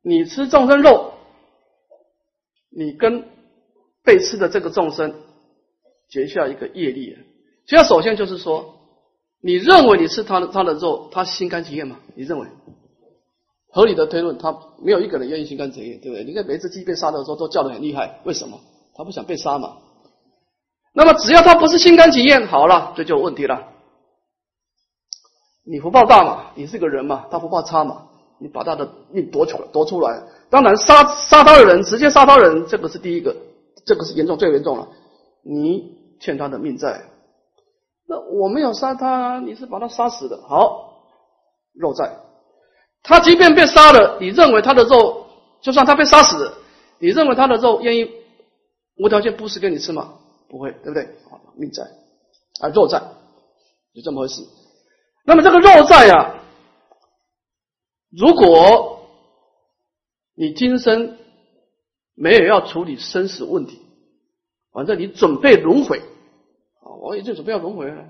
[0.03, 1.15] 你吃众生肉，
[2.71, 3.29] 你跟
[4.03, 5.23] 被吃的这个众生
[6.09, 7.17] 结下一个业力。
[7.67, 8.75] 其实首先就是说，
[9.41, 11.97] 你认为你吃他的他的肉，他心甘情愿吗？
[12.15, 12.47] 你认为
[13.71, 16.25] 合理的推论，他没有一个人愿意心甘情愿，对不对？
[16.25, 18.61] 你看每次鸡被杀的时候都叫的很厉害，为什么？
[18.95, 19.79] 他不想被杀嘛。
[20.93, 23.69] 那么只要他不是心甘情愿，好了，这就有问题了。
[25.67, 28.07] 你福报大嘛，你是个人嘛，他不怕差嘛，
[28.39, 30.23] 你把他的命夺出来，夺出来。
[30.51, 33.35] 当然杀杀他的人，直接杀他人，这个是第一个，
[33.85, 34.89] 这个是严重最严重了。
[35.43, 37.03] 你欠他的命债。
[38.07, 40.43] 那我没有杀他，你是把他杀死的。
[40.47, 41.03] 好，
[41.73, 42.19] 肉在，
[43.03, 45.27] 他即便被杀了，你认为他的肉，
[45.63, 46.53] 就算他被杀死，
[46.99, 48.11] 你认为他的肉愿意
[48.97, 50.19] 无条件布施给你吃吗？
[50.49, 51.09] 不会，对不对？
[51.57, 51.83] 命在
[52.61, 53.01] 啊，肉在，
[53.95, 54.43] 就这么回事。
[55.25, 56.35] 那么这个肉在啊，
[58.11, 59.09] 如果
[60.37, 61.17] 你今生
[62.15, 63.81] 没有要处理生死问题，
[64.73, 66.03] 反正你准备轮回。
[67.05, 68.07] 我也就准备要轮回了，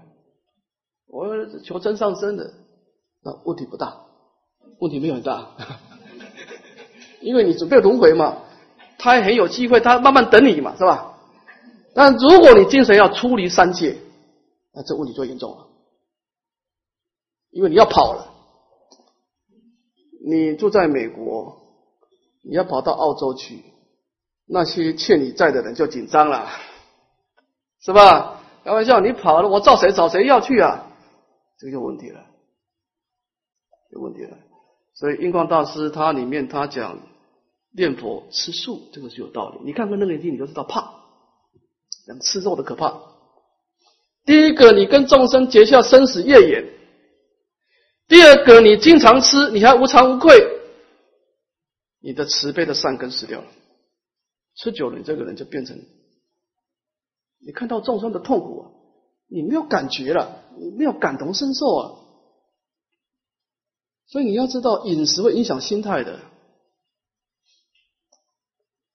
[1.08, 1.26] 我
[1.64, 2.54] 求真上升的，
[3.24, 4.06] 那问题不大，
[4.78, 5.56] 问题没有很大，
[7.20, 8.42] 因为你准备轮回嘛，
[8.96, 11.18] 他很有机会，他慢慢等你嘛，是吧？
[11.92, 13.96] 但如果你精神要出离三界，
[14.72, 15.66] 那这问题就严重了，
[17.50, 18.32] 因为你要跑了，
[20.24, 21.62] 你住在美国，
[22.44, 23.64] 你要跑到澳洲去，
[24.46, 26.48] 那些欠你债的人就紧张了，
[27.80, 28.40] 是吧？
[28.64, 30.90] 开玩笑，你跑了，我找谁找谁要去啊？
[31.58, 32.24] 这个有问题了，
[33.92, 34.38] 有问题了。
[34.94, 36.98] 所以印光大师他里面他讲
[37.72, 39.58] 念佛吃素，这个是有道理。
[39.64, 40.94] 你看看那个经，你就知道怕，
[42.06, 43.02] 讲吃肉的可怕。
[44.24, 46.64] 第一个，你跟众生结下生死业缘；
[48.08, 50.42] 第二个，你经常吃，你还无惭无愧，
[52.00, 53.46] 你的慈悲的善根死掉了。
[54.56, 55.78] 吃久了，你这个人就变成。
[57.44, 58.70] 你看到众生的痛苦啊，
[59.28, 61.92] 你没有感觉了，你没有感同身受啊。
[64.06, 66.20] 所以你要知道，饮食会影响心态的。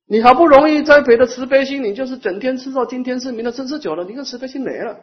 [0.08, 5.00] 你好不容易栽培的慈悲心，你就是整天吃肉，今天是，明天吃，吃久了，你看慈悲心没了。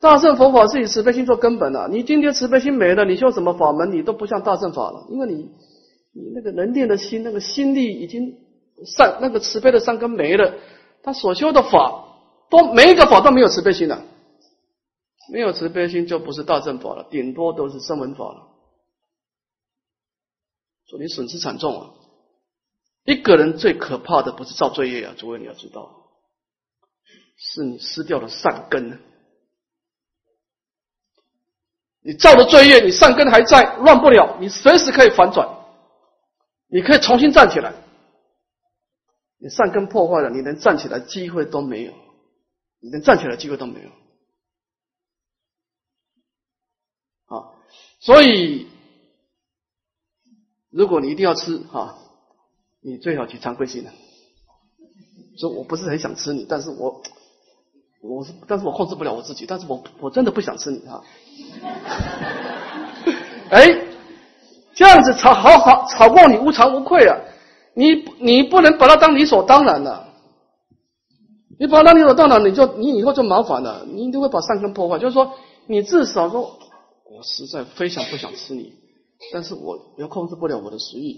[0.00, 5.34] 大圣佛法是以慈悲心做根本的，你今天慈悲心没了，你修什么法门，你都不像大圣法了，因为你
[6.12, 8.38] 你那个能练的心，那个心力已经
[8.86, 10.54] 善，那个慈悲的善根没了。
[11.06, 12.04] 他所修的法，
[12.50, 14.02] 都每一个法都没有慈悲心的，
[15.32, 18.48] 没有慈悲心就不是大正法了，顶多都是声闻法了。
[20.88, 21.90] 说你损失惨重啊！
[23.04, 25.88] 一个人最可怕的不是造罪业啊，诸位你要知道，
[27.36, 29.00] 是你失掉了善根。
[32.02, 35.48] 你造的罪业，你善根还在，乱不了，你随时可以反转，
[36.66, 37.72] 你可以重新站起来。
[39.38, 41.92] 你善根破坏了，你连站起来机会都没有，
[42.80, 43.88] 你连站起来机会都没有。
[47.26, 47.52] 啊，
[48.00, 48.68] 所以
[50.70, 51.98] 如果你一定要吃哈，
[52.80, 53.92] 你最好去常规性的。
[55.38, 57.02] 说我不是很想吃你，但是我
[58.00, 61.04] 我是，但是我控制不了我自己，但是我我真的不想吃你哈。
[63.50, 63.66] 哎，
[64.74, 67.14] 这样子吵好好吵过你无惭无愧啊。
[67.78, 70.06] 你你不能把它当理所当然的，
[71.58, 74.98] 你把它当理所当然，你就你以后就麻烦了，你一定会把善根破坏。
[74.98, 75.32] 就是说，
[75.66, 76.58] 你至少说，
[77.14, 78.72] 我实在非常不想吃你，
[79.30, 81.16] 但是我又控制不了我的食欲，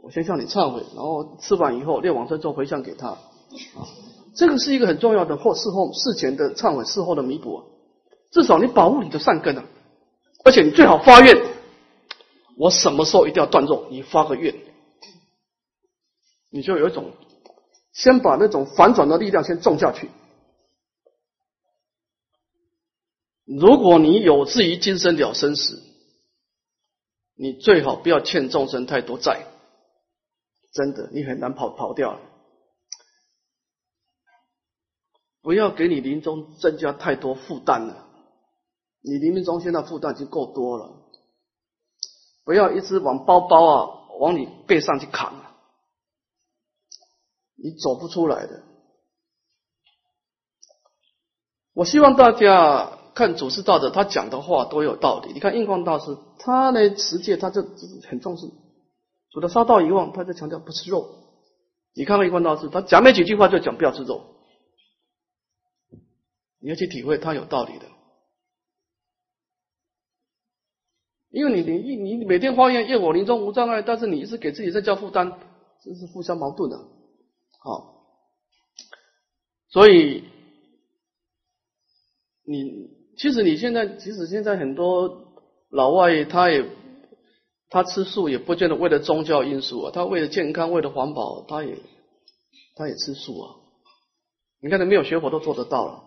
[0.00, 3.18] 我先向你忏悔，然后吃完以后念往生咒回向给他，啊，
[4.36, 7.64] 这个是一个很重要的后事后事前的忏悔，事后的弥补，
[8.30, 9.64] 至少你保护你的善根啊，
[10.44, 11.36] 而且你最好发愿，
[12.56, 14.54] 我什么时候一定要断肉，你发个愿，
[16.50, 17.12] 你就有一种
[17.92, 20.10] 先把那种反转的力量先种下去。
[23.44, 25.82] 如果你有志于今生了生死，
[27.36, 29.46] 你最好不要欠众生太多债，
[30.72, 32.20] 真的，你很难跑跑掉了。
[35.42, 38.08] 不要给你临终增加太多负担了，
[39.00, 40.90] 你临命终现在负担已经够多了，
[42.44, 45.45] 不要一直往包包啊往你背上去扛，
[47.56, 48.62] 你走不出来的。
[51.74, 52.92] 我希望大家。
[53.16, 55.32] 看祖师道的，他讲的话都有道理。
[55.32, 58.46] 你看印光大师，他呢持戒，他就很重视，
[59.30, 61.08] 除了杀盗遗忘，他就强调不吃肉。
[61.94, 64.20] 你看看印光大师，他讲没几句话就讲不要吃肉，
[66.60, 67.86] 你要去体会他有道理的。
[71.30, 75.38] 因为你你你每天发愿业火临终无障碍，但是你一直给自己在加负担，
[75.82, 76.78] 这是互相矛盾的。
[77.66, 78.06] 好，
[79.68, 80.24] 所以
[82.44, 82.94] 你。
[83.18, 85.32] 其实你现在，即使现在很多
[85.70, 86.68] 老外，他也
[87.70, 91.78] 他吃素，也不见得为了宗教因素啊，他为了健康，为了环保，他也
[92.74, 93.54] 他也吃素啊。
[94.60, 96.04] 你看，他没有学佛都做得到了。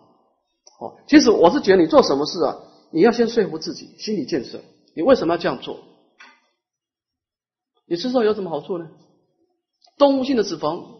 [0.78, 4.60] 哦，其实我是觉得你做什么事啊，你要先说服自己，心理建设，
[4.94, 5.80] 你为什么要这样做？
[7.86, 8.88] 你吃素有什么好处呢？
[9.98, 10.99] 动物性的脂肪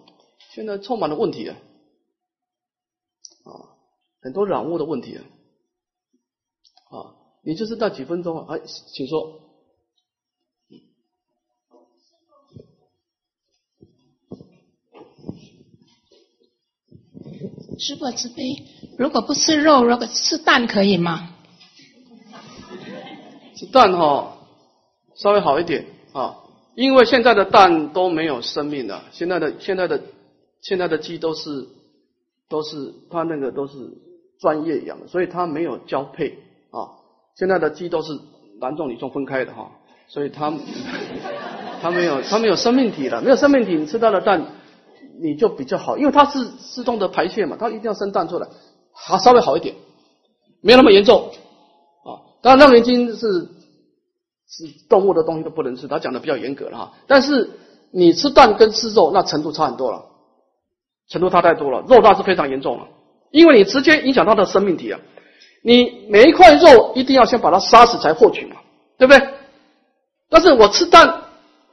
[0.53, 1.57] 现在充满了问题啊，
[3.45, 3.51] 啊，
[4.21, 5.25] 很多染物的问题啊。
[6.91, 8.57] 啊，你就是那几分钟啊！
[8.57, 8.61] 哎，
[8.93, 9.41] 请说。
[17.79, 18.67] 师傅慈悲，
[18.99, 21.35] 如果不吃肉，如果吃蛋可以吗？
[23.55, 24.37] 吃蛋哈，
[25.15, 30.03] 稍微好一点啊，因为现在的蛋都没有生命了，现在的现在的
[30.63, 31.67] 现在的鸡都是
[32.49, 33.75] 都是它那个都是
[34.39, 36.39] 专业养的，所以它没有交配
[36.71, 37.01] 啊。
[37.37, 38.19] 现在的鸡都是
[38.61, 39.73] 男种女种分开的哈，
[40.09, 40.53] 所以它
[41.81, 44.47] 它没有它没有生命体了，没有生命体，你吃到的蛋
[45.23, 48.49] 你就比较好，因为它是自动的排泄嘛，它一定要生蛋出来，
[48.93, 49.75] 还稍微好一点，
[50.61, 51.31] 没有那么严重
[52.05, 52.21] 啊。
[52.43, 53.49] 当然，让人精是
[54.49, 56.93] 是动物的东西都不能吃，他讲的比较严格了哈。
[57.07, 57.51] 但是
[57.91, 60.07] 你吃蛋跟吃肉那程度差很多了，
[61.11, 62.89] 程度差太多了，肉大是非常严重了，
[63.31, 64.99] 因为你直接影响它的生命体啊。
[65.63, 68.57] 你每一块肉一定要先把它杀死才获取嘛，
[68.97, 69.29] 对不对？
[70.31, 71.25] 但是我吃蛋，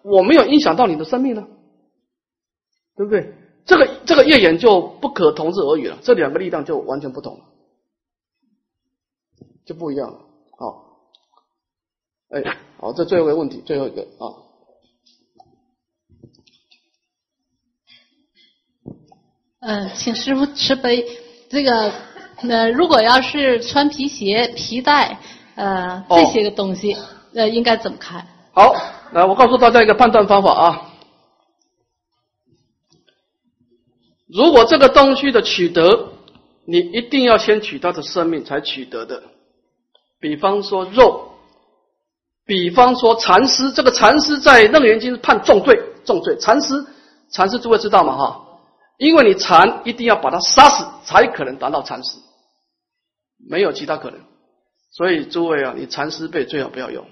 [0.04, 1.48] 我没有影响到你的生命呢，
[2.98, 3.34] 对不对？
[3.66, 7.46] 这个这个业缘就不可同日而语了，这两个力量就完全不同了，
[9.66, 10.20] 就不一样了。
[10.58, 10.98] 好，
[12.30, 14.26] 哎，好，这最后一个问题，最后一个啊，
[19.60, 21.06] 嗯，请师傅慈悲，
[21.50, 21.92] 这个。
[22.44, 25.18] 那如果要是穿皮鞋、皮带，
[25.56, 26.96] 呃，这些个东西，
[27.34, 28.28] 呃，应该怎么看？
[28.54, 28.76] 好，
[29.12, 30.82] 来，我告诉大家一个判断方法啊。
[34.28, 36.10] 如果这个东西的取得，
[36.66, 39.24] 你一定要先取它的生命才取得的。
[40.20, 41.32] 比方说肉，
[42.46, 46.38] 比方说蚕丝，这个蚕丝在楞严经判重罪，重罪。
[46.38, 46.86] 蚕丝，
[47.32, 48.16] 蚕丝诸位知道吗？
[48.16, 48.47] 哈，
[48.98, 52.18] 因为你禅一定要把它杀死，才可能达到禅师。
[53.48, 54.20] 没有其他可能，
[54.92, 57.06] 所以诸位啊，你蚕丝被最好不要用，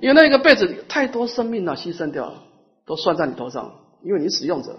[0.00, 2.42] 因为那个被子太多生命了，牺牲掉了，
[2.86, 4.72] 都算在你头上，因为你使用者。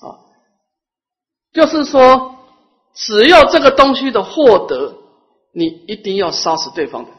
[0.00, 0.24] 啊，
[1.52, 2.38] 就是说，
[2.94, 4.96] 只要这个东西的获得，
[5.52, 7.10] 你一定要杀死对方的，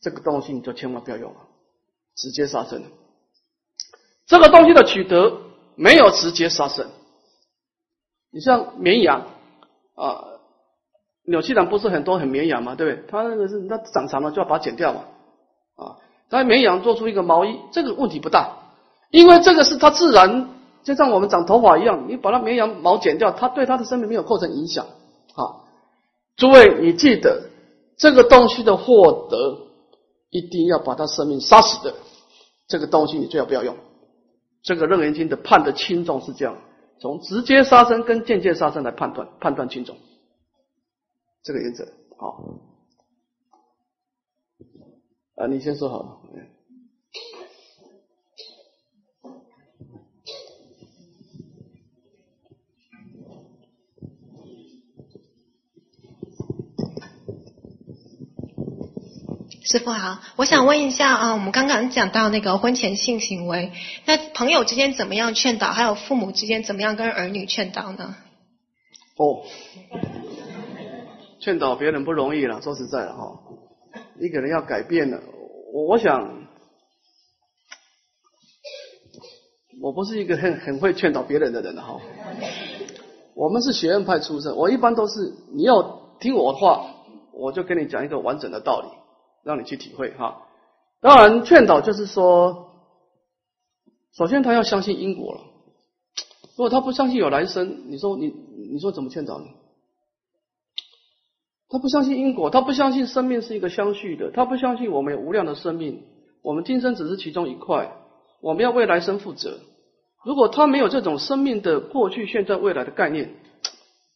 [0.00, 1.40] 这个东西你就千万不要用了，
[2.16, 2.82] 直接杀生。
[4.30, 5.38] 这个东西的取得
[5.74, 6.86] 没有直接杀生。
[8.30, 9.26] 你像绵羊
[9.96, 10.22] 啊，
[11.24, 13.04] 纽西兰不是很多很绵羊嘛，对不对？
[13.10, 15.00] 它那个是它长长了就要把它剪掉嘛，
[15.74, 15.96] 啊，
[16.28, 18.58] 但绵羊做出一个毛衣，这个问题不大，
[19.10, 20.48] 因为这个是它自然，
[20.84, 24.86] 就像我们长头发一样，你把它绵羊毛剪掉，它对它的生命没有构成影响
[25.34, 25.66] 啊。
[26.36, 27.50] 诸位，你记得
[27.96, 29.58] 这个东西的获得，
[30.30, 31.94] 一定要把它生命杀死的，
[32.68, 33.74] 这个东西你最好不要用。
[34.62, 36.56] 这个楞严经的判的轻重是这样。
[37.00, 39.96] 从直接杀生跟间接杀生来判断判断轻重，
[41.42, 41.86] 这个原则。
[42.18, 42.44] 好，
[45.36, 46.20] 啊，你先说好了。
[59.70, 63.70] 师傅好，我想问一下啊，我们刚刚讲到那个婚前性行为，
[64.04, 65.70] 那朋友之间怎么样劝导？
[65.70, 68.16] 还有父母之间怎么样跟儿女劝导呢？
[69.16, 69.44] 哦，
[71.38, 73.38] 劝导别人不容易了，说实在的哈，
[74.20, 75.20] 一个人要改变了，
[75.72, 76.48] 我我想，
[79.80, 82.00] 我不是一个很很会劝导别人的人哈。
[83.36, 86.86] 我们是学院派出身，我一般都是你要听我的话，
[87.32, 88.88] 我就跟你讲一个完整的道理。
[89.42, 90.46] 让你去体会哈，
[91.00, 92.74] 当然劝导就是说，
[94.12, 95.40] 首先他要相信因果了。
[96.56, 98.28] 如果他不相信有来生，你说你
[98.72, 99.46] 你说怎么劝导你？
[101.68, 106.02] 他不相信因果，他不相信生命是一个相续的，他不相信我们有无量的生命，
[106.42, 107.92] 我们今生只是其中一块，
[108.42, 109.60] 我们要为来生负责。
[110.24, 113.36] 如果他没有这种生命的过去、现在、未来的概念，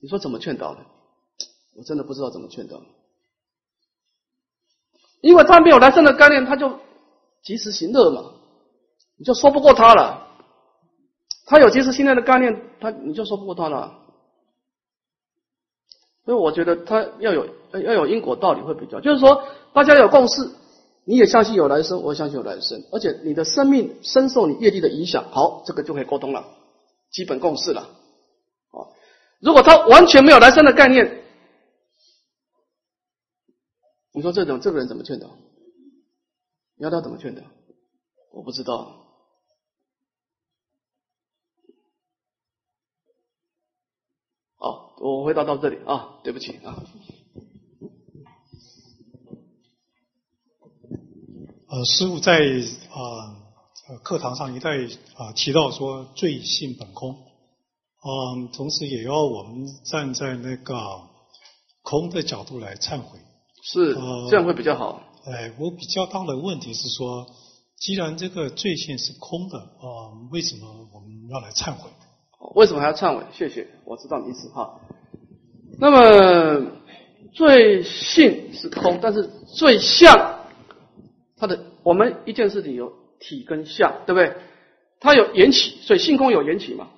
[0.02, 0.80] 你说怎么劝导呢？
[1.76, 2.82] 我真的不知道怎么劝导。
[5.24, 6.78] 因为他没有来生的概念，他就
[7.42, 8.32] 及时行乐嘛，
[9.16, 10.28] 你就说不过他了。
[11.46, 14.00] 他有及时行乐的概念，他你就说不过他了。
[16.26, 20.50] 所以我觉得他要有要有因果道理会比较，就是说大家有共识，
[21.06, 26.44] 你也相信有来生，我也相信有来生，而且你的生命深受你业力的影响，好，这个就可以沟通了，
[27.10, 27.80] 基本共识了。
[27.80, 28.92] 啊，
[29.40, 31.23] 如果他完全没有来生的概念。
[34.16, 35.28] 你说这种这个人怎么劝导？
[36.76, 37.42] 你要他怎么劝导？
[38.32, 39.00] 我不知道。
[44.56, 46.84] 好，我回答到这里啊，对不起啊。
[51.66, 52.38] 呃，师傅在
[52.92, 61.08] 啊课堂上一再啊提到说罪性本空，啊，同时也要我们站在那个
[61.82, 63.18] 空的角度来忏悔。
[63.66, 63.96] 是，
[64.28, 65.00] 这样会比较好。
[65.24, 67.26] 哎，我比较大的问题是说，
[67.78, 71.88] 既然这个罪性是空的，啊，为什么我们要来忏悔？
[72.54, 73.24] 为什么还要忏悔？
[73.32, 74.80] 谢谢，我知道你意思哈。
[75.78, 76.72] 那么
[77.32, 80.40] 罪性是空，但是罪相，
[81.38, 84.36] 它的我们一件事情有体跟相，对不对？
[85.00, 86.88] 它有缘起，所以性空有缘起嘛。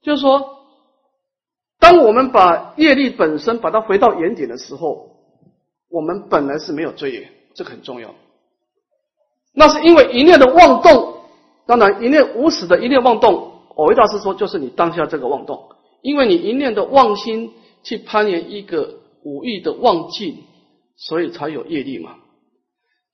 [0.00, 0.60] 就是说，
[1.78, 5.14] 当我们把业力本身把它回到原点的时候。
[5.88, 8.14] 我们本来是没有罪业，这个很重要。
[9.54, 11.20] 那是因为一念的妄动，
[11.66, 15.70] 当然一念无始的一念妄动，我维大师说就是你当下这个妄动，
[16.02, 20.44] 因为你一念的妄心去攀岩一个五欲的妄境，
[20.96, 22.16] 所以才有业力嘛。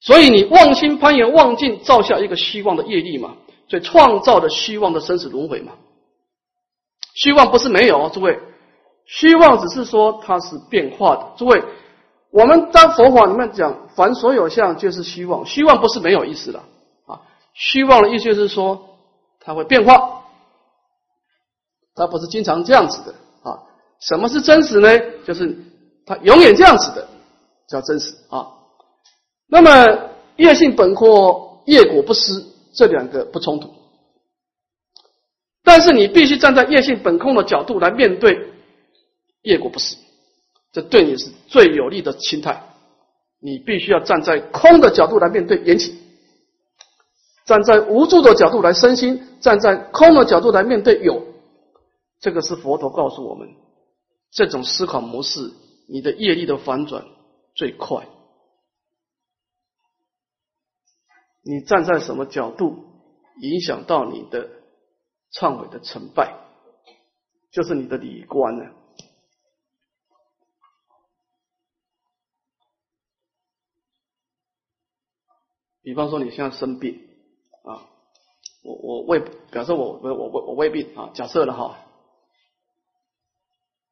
[0.00, 3.36] 所以你妄心攀岩妄境，造下一个虚妄的业力嘛，
[3.68, 5.74] 所以创造的虚妄的生死轮回嘛。
[7.14, 8.40] 虚妄不是没有，诸位，
[9.04, 11.62] 虚妄只是说它是变化的，诸位。
[12.32, 15.44] 我们在佛法里面讲，凡所有相，就是虚妄。
[15.44, 16.60] 虚妄不是没有意思的
[17.06, 17.20] 啊，
[17.52, 18.96] 虚妄的意思就是说，
[19.38, 20.24] 它会变化，
[21.94, 23.14] 它不是经常这样子的
[23.48, 23.60] 啊。
[24.00, 24.88] 什么是真实呢？
[25.26, 25.58] 就是
[26.06, 27.06] 它永远这样子的，
[27.68, 28.48] 叫真实啊。
[29.46, 33.70] 那么业性本空，业果不失，这两个不冲突。
[35.62, 38.52] 但是你必须站在业性本空的角度来面对
[39.42, 39.96] 业果不失。
[40.72, 42.64] 这对你是最有利的心态，
[43.38, 45.98] 你必须要站在空的角度来面对缘起，
[47.44, 51.26] 站在无助的角度来身心，站在空的角度来面对有。
[52.20, 53.48] 这个是佛陀告诉我们，
[54.30, 55.52] 这种思考模式，
[55.88, 57.04] 你的业力的反转
[57.54, 58.06] 最快。
[61.42, 62.84] 你站在什么角度，
[63.40, 64.48] 影响到你的
[65.34, 66.32] 忏悔的成败，
[67.50, 68.70] 就是你的理观了。
[75.82, 77.00] 比方说你现在生病
[77.64, 77.88] 啊，
[78.62, 79.18] 我我胃，
[79.50, 81.84] 表示我我我我胃病啊，假设了哈，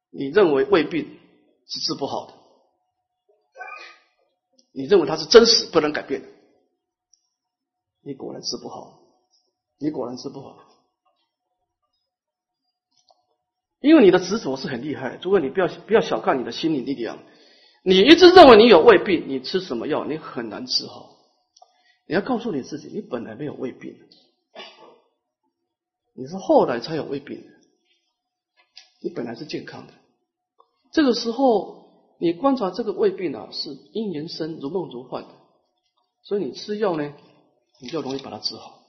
[0.09, 1.19] 你认为胃病
[1.67, 2.33] 是治不好的，
[4.71, 6.27] 你认为它是真实不能改变的，
[8.03, 9.01] 你果然治不好，
[9.77, 10.57] 你果然治不好，
[13.81, 17.19] 因为你的执着是很厉害，诸位你不要不要小看你的心理力量，
[17.83, 21.10] 你一直认为你有胃病，你吃什么药你很难治好。
[22.07, 23.95] 你要告诉你自己，你本来没有胃病，
[26.13, 27.47] 你是后来才有胃病的，
[29.01, 29.93] 你本来是健康的。
[30.91, 35.29] 这个时候，你观察这个胃病啊，是因缘生，如梦如幻的，
[36.23, 37.13] 所以你吃药呢，
[37.79, 38.79] 你就容易把它治好。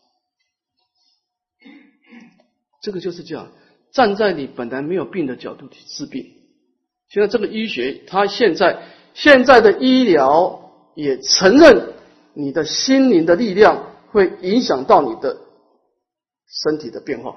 [2.80, 3.52] 这个就是这样，
[3.92, 6.34] 站在你本来没有病的角度去治病。
[7.08, 11.91] 现在这个医学，它现在现在的医疗也承认
[12.34, 15.38] 你的心灵的力量会影响到你的
[16.46, 17.36] 身体的变化，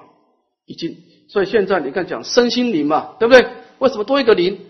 [0.64, 0.96] 已经。
[1.28, 3.48] 所以现在你看讲身心灵嘛，对不对？
[3.78, 4.60] 为什么多一个灵？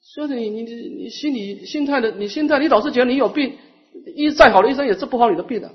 [0.00, 0.74] 所以你你你
[1.04, 3.58] 你心理心态的，你心态，你老是觉得你有病，
[4.14, 5.72] 医再好的医生也治不好你的病的。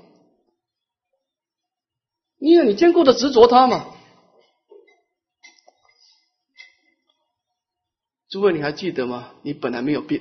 [2.38, 3.86] 因为你坚固的执着他嘛。
[8.28, 9.32] 诸位，你还记得吗？
[9.42, 10.20] 你本来没有病，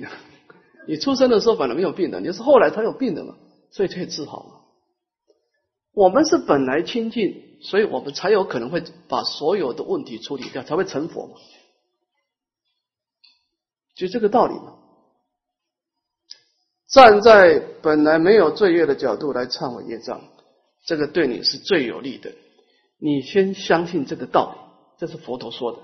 [0.87, 3.35] 你出生的时候本来没有病的，你是后来才有病的嘛，
[3.73, 4.61] 所以可以治好嘛。
[5.93, 11.35] 我们是本来清净，所以我们才有可能会把所有的问题处理掉，才会成佛嘛。
[13.95, 14.77] 就这个道理嘛。
[16.87, 20.21] 站在本来没有罪业的角度来忏悔业障，
[20.85, 22.31] 这个对你是最有利的。
[22.99, 24.59] 你先相信这个道理，
[24.99, 25.79] 这是佛陀说的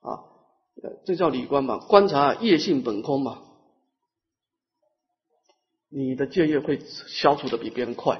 [0.00, 0.22] 啊，
[1.04, 3.42] 这叫理观嘛，观察业性本空嘛，
[5.96, 6.78] 你的戒业会
[7.08, 8.16] 消除的比别人快。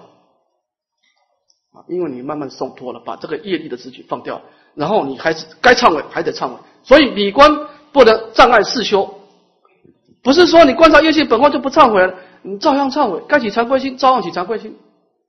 [1.73, 4.41] 啊，因为你慢慢松脱了，把这个业力的执取放掉，
[4.75, 7.69] 然后你还是该忏悔还得忏悔，所以理观。
[7.93, 9.21] 不能障碍世修，
[10.23, 14.77] 不是说你观察业性本空就不忏悔了，你照样忏悔，该起惭愧心，照样起惭愧心，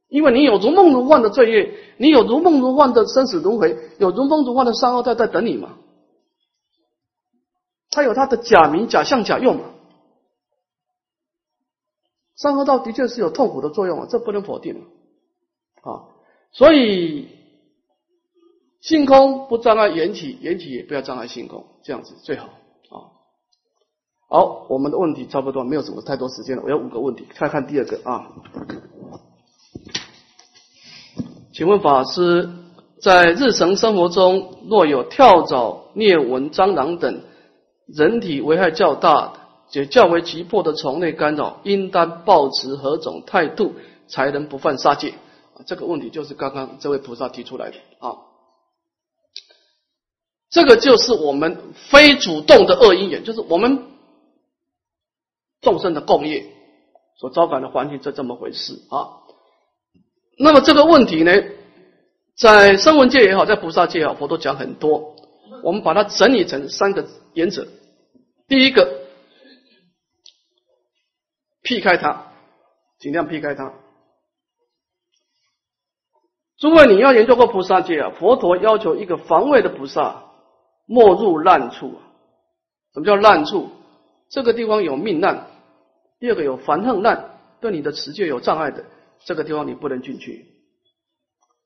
[0.10, 5.78] 因为你有如梦如幻的罪业，你有如梦如幻的生死轮回，有如梦如幻的三恶在在等你嘛，
[7.90, 9.62] 他有他的假名、假象、假用嘛，
[12.38, 14.86] 三恶道的确是有痛苦的作用啊，这不能否定
[15.82, 16.08] 啊，
[16.54, 17.36] 所以。
[18.80, 23.10] 性空不障碍缘起，缘起也不要障碍性空，这样子最好啊。
[24.30, 26.64] 好，我们的问题差不多，没有什么太多时间了。
[26.64, 28.32] 我要五个问题，看看第二个啊。
[31.52, 32.50] 请问法师，
[33.02, 37.24] 在日常生活中，若有跳蚤、疟蚊、蟑螂等
[37.88, 43.74] 人体危害较大解较为急迫的虫类干扰，应当保持何种态度，
[44.08, 45.14] 才能不犯杀戒？
[45.66, 48.16] 这个问题就是刚刚这位菩萨提出来的啊。
[50.50, 53.84] 这个就是我们非主动的恶因缘，就是我们
[55.62, 56.46] 众生的共业
[57.20, 59.26] 所招感的环境，就这么回事啊。
[60.38, 61.34] 那么这个问题呢，
[62.38, 65.16] 在声闻界也好，在菩萨界也好，佛都讲很多。
[65.64, 67.68] 我们把它整理成三个原则：
[68.48, 68.88] 第一个，
[71.68, 72.28] 避开它，
[73.00, 73.74] 尽量避开它。
[76.58, 80.24] 诸位，你要研究过菩萨界啊，佛陀要求一个防卫的菩萨。
[80.90, 81.96] 莫入烂处，
[82.94, 83.70] 什么叫烂处？
[84.30, 85.48] 这个地方有命难，
[86.18, 88.86] 第二个有烦恨难，对你的持戒有障碍的，
[89.26, 90.46] 这个地方你不能进去。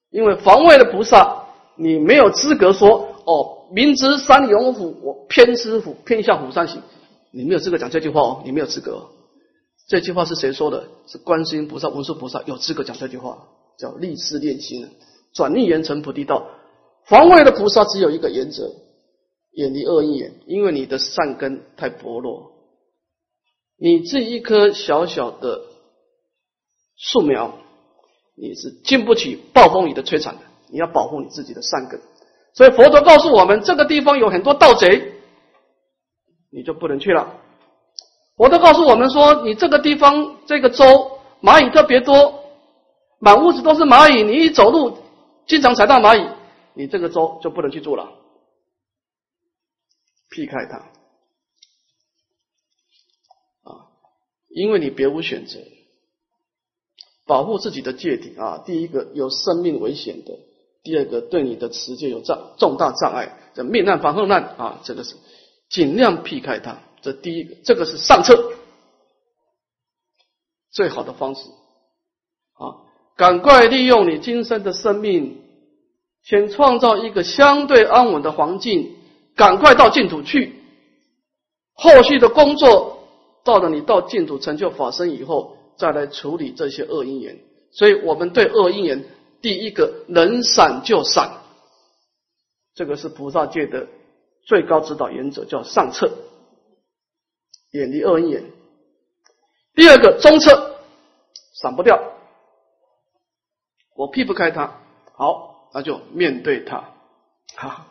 [0.09, 1.45] 因为防卫的菩萨，
[1.75, 6.81] 你没有资格说哦，明知山有虎，我偏师虎，偏向虎山行，
[7.29, 9.07] 你没有资格讲这句话哦，你没有资格。
[9.91, 10.87] 这句话是谁说的？
[11.05, 14.89] 是观世音菩萨、文殊菩萨有资格讲这句话，叫立誓练心，
[15.33, 16.47] 转逆言成菩提道。
[17.03, 18.71] 防卫的菩萨只有一个原则。
[19.51, 22.53] 远离恶意，因为你的善根太薄弱，
[23.77, 25.61] 你这一棵小小的
[26.95, 27.57] 树苗，
[28.37, 30.41] 你是经不起暴风雨的摧残的。
[30.69, 31.99] 你要保护你自己的善根，
[32.53, 35.15] 所以佛陀告诉我们，这个地方有很多盗贼，
[36.49, 37.40] 你就不能去了。
[38.35, 42.43] 我都告诉我们说，你这个地方这个州蚂蚁特别多，
[43.19, 44.97] 满屋子都是蚂蚁，你一走路
[45.45, 46.27] 经常踩到蚂蚁，
[46.73, 48.09] 你这个州就不能去住了。
[50.29, 50.77] 避开它
[53.69, 53.91] 啊，
[54.49, 55.59] 因为你别无选择，
[57.27, 58.63] 保护自己的界体啊。
[58.65, 60.39] 第一个有生命危险的，
[60.83, 65.15] 第二个对你的持戒有障重大障碍，这命难防后难啊，这个是
[65.69, 66.81] 尽量避开它。
[67.01, 68.53] 这第一个，这个是上策
[70.71, 71.49] 最好的方式
[72.53, 75.41] 啊，赶快利用你今生的生命，
[76.23, 78.97] 先创造一个相对安稳的环境。
[79.33, 80.53] 赶快到净土去，
[81.73, 83.07] 后续的工作
[83.45, 87.39] 到了你到净土成就法身以后，再来处理这些恶因缘。
[87.71, 89.05] 所以我们对恶因缘，
[89.41, 91.31] 第一个能闪就闪，
[92.75, 93.87] 这个是菩萨界的
[94.45, 96.11] 最高指导原则，叫上策，
[97.71, 98.43] 远离恶因缘。
[99.73, 100.79] 第二个中策，
[101.53, 101.99] 闪不掉，
[103.95, 104.79] 我避不开它，
[105.13, 106.93] 好，那就面对它，
[107.55, 107.87] 好。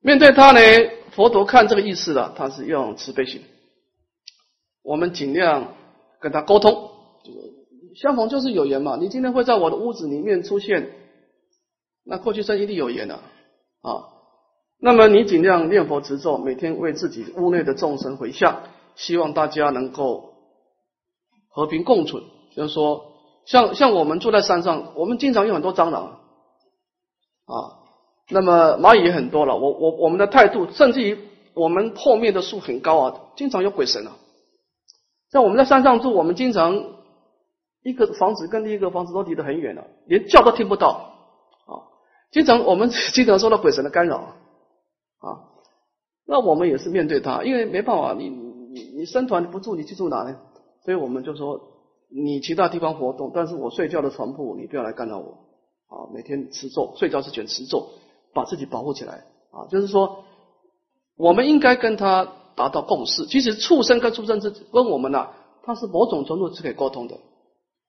[0.00, 0.60] 面对他呢，
[1.10, 3.44] 佛陀看这个意思了，他是用慈悲心，
[4.82, 5.74] 我们尽量
[6.20, 6.92] 跟他沟通。
[7.96, 10.92] 相逢就是有缘嘛，你今天会在我的屋子里面出现，
[12.04, 14.06] 那过去生一定有缘的啊。
[14.80, 18.62] 那么你尽量念佛持咒，每天为自己屋内的众生回向，
[18.94, 20.34] 希望大家能够
[21.48, 22.20] 和平共处。
[22.54, 23.12] 就是说，
[23.44, 26.20] 像像我们住在山上，我们经常有很多蟑螂
[27.46, 27.54] 啊，
[28.30, 29.56] 那么蚂蚁也很多了。
[29.56, 31.18] 我我我们的态度，甚至于
[31.54, 34.12] 我们后面的树很高啊，经常有鬼神啊。
[35.30, 36.98] 在我们在山上住，我们经常。
[37.84, 41.14] 一个房子跟另一个房子都离得很远了，连叫都听不到
[41.64, 41.72] 啊！
[42.32, 44.34] 经常我们 经常受到鬼神的干扰
[45.18, 45.54] 啊。
[46.26, 50.38] 那我们也是面对他，因为没办法，你你你生团不住，你去住哪呢？
[50.84, 51.60] 所以我们就说，
[52.10, 55.38] 你其他地方活动，但是我睡觉的床铺你不要来干扰我
[55.88, 56.08] 啊！
[56.14, 57.88] 每天持咒，睡觉是卷持咒，
[58.34, 59.66] 把自己保护起来啊！
[59.70, 60.24] 就是说，
[61.16, 63.26] 我们应该跟他达到共识。
[63.26, 65.30] 其实畜生跟畜生之跟我们呐，
[65.62, 67.18] 他是某种程度是可以沟通的。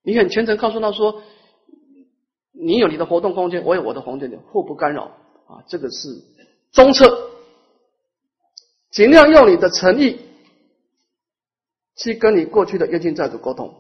[0.04, 1.22] 你很虔诚，告诉他说
[2.52, 5.12] ：“你有你的活动空间，我有我的空间，互不干扰
[5.48, 6.08] 啊。”这个是
[6.72, 7.32] 中策，
[8.92, 10.20] 尽量用你的诚意
[11.96, 13.74] 去跟你过去的冤亲债主沟通，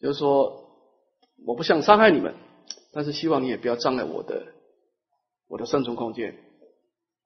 [0.00, 0.70] 就是说，
[1.44, 2.34] 我不想伤害你们，
[2.92, 4.46] 但是希望你也不要障碍我的
[5.48, 6.32] 我的生存空间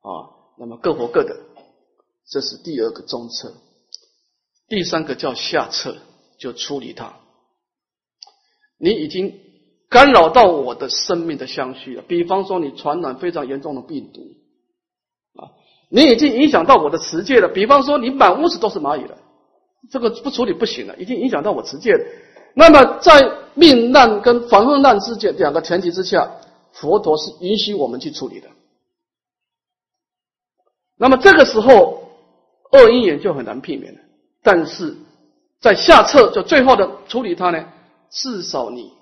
[0.01, 0.33] 啊。
[0.59, 1.37] 那么各活各的，
[2.27, 3.55] 这是第二个中策。
[4.67, 5.97] 第三个叫下策，
[6.39, 7.21] 就处理它。
[8.79, 9.41] 你已经
[9.89, 12.03] 干扰到我的生命的相续了。
[12.03, 14.23] 比方说，你传染非常严重的病毒
[15.37, 15.51] 啊，
[15.89, 17.49] 你已经影响到我的持戒了。
[17.49, 19.17] 比方说，你满屋子都是蚂蚁了，
[19.91, 22.05] 这个不处理不行了，已经影响到我持戒了。
[22.55, 26.31] 那么，在命难跟防护难之间两个前提之下，
[26.73, 28.49] 佛陀是允许我们去处理的。
[30.97, 32.09] 那么这个时候，
[32.71, 34.01] 恶因缘就很难避免了。
[34.43, 34.97] 但是
[35.61, 37.65] 在下策，就最后的处理它呢？
[38.11, 38.93] 至少你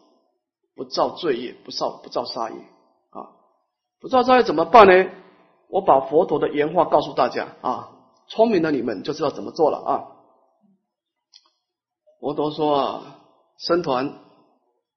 [0.75, 2.57] 不造罪业，不造不造杀业
[3.11, 3.29] 啊！
[4.01, 5.11] 不造杀业怎么办呢？
[5.73, 7.97] 我把佛陀的原话告诉大家啊，
[8.29, 9.91] 聪明的你们就知道怎么做了啊。
[12.21, 13.21] 佛陀说啊，
[13.57, 14.21] 僧团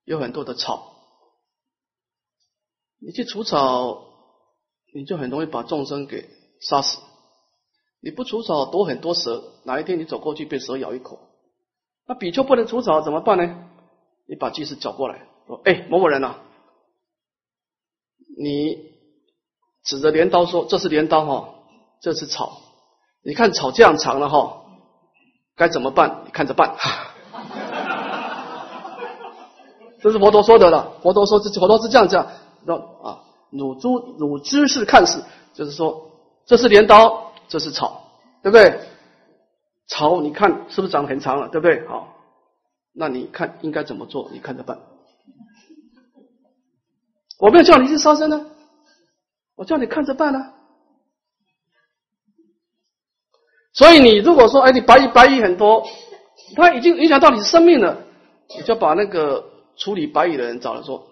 [0.03, 0.91] 有很多的草，
[2.99, 4.03] 你去除草，
[4.93, 6.99] 你就很容易把众生给杀死；
[8.01, 11.19] 你不除草，多很多蛇，哪一天你走过去被蛇咬一口，
[12.05, 13.69] 那比丘不能除草怎么办呢？
[14.27, 16.35] 你把祭司找过来，说：“哎，某某人呐，
[18.37, 18.93] 你
[19.85, 21.49] 指着镰刀说：‘这是镰刀哈，
[22.01, 22.57] 这是草。
[23.23, 24.63] 你看草这样长了哈，
[25.55, 26.23] 该怎么办？
[26.25, 26.75] 你看着办。
[30.01, 30.91] ’这是佛陀说的了。
[31.01, 32.27] 佛陀说，这佛陀是这样讲，
[32.65, 35.23] 那啊，汝诸汝知是看事，
[35.53, 36.11] 就是说，
[36.45, 38.01] 这是镰刀，这是草，
[38.43, 38.81] 对不对？
[39.87, 41.87] 草你看是不是长得很长了，对不对？
[41.87, 42.09] 好。”
[42.97, 44.29] 那你看应该怎么做？
[44.31, 44.79] 你看着办。
[47.37, 48.45] 我没有叫你去杀生呢，
[49.55, 50.53] 我叫你看着办呢。
[53.73, 55.85] 所以你如果说，哎，你白蚁白蚁很多，
[56.55, 58.03] 它已经影响到你生命了，
[58.55, 61.07] 你就把那个处理白蚁的人找来说，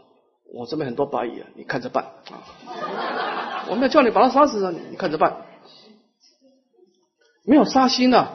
[0.54, 3.66] 我这边很多白蚁啊，你看着办啊。
[3.70, 5.46] 我没有叫你把它杀死啊，你看着办。
[7.46, 8.30] 没有杀心呐，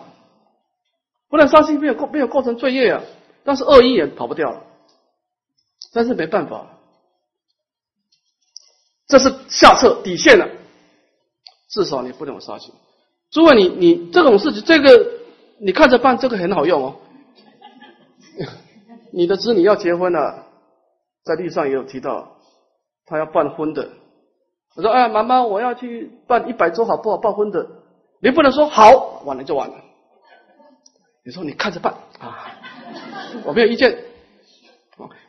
[1.31, 3.03] 不然杀心没有构没有构成罪业啊。
[3.45, 4.63] 但是恶意也跑不掉了，
[5.95, 6.78] 但是没办法，
[9.09, 10.47] 这是下策底线了。
[11.71, 12.73] 至少你不能有杀心。
[13.31, 15.11] 诸位，你你这种事情，这个
[15.59, 16.97] 你看着办，这个很好用哦。
[19.13, 20.47] 你的子女要结婚了，
[21.25, 22.37] 在律上也有提到，
[23.07, 23.89] 他要办婚的。
[24.77, 27.17] 我说：“哎，妈妈，我要去办一百桌好不好？
[27.17, 27.67] 办婚的，
[28.23, 29.75] 你不能说好，完了就完了。
[31.25, 32.47] 你说你看着办啊。”
[33.45, 33.99] 我没有意见，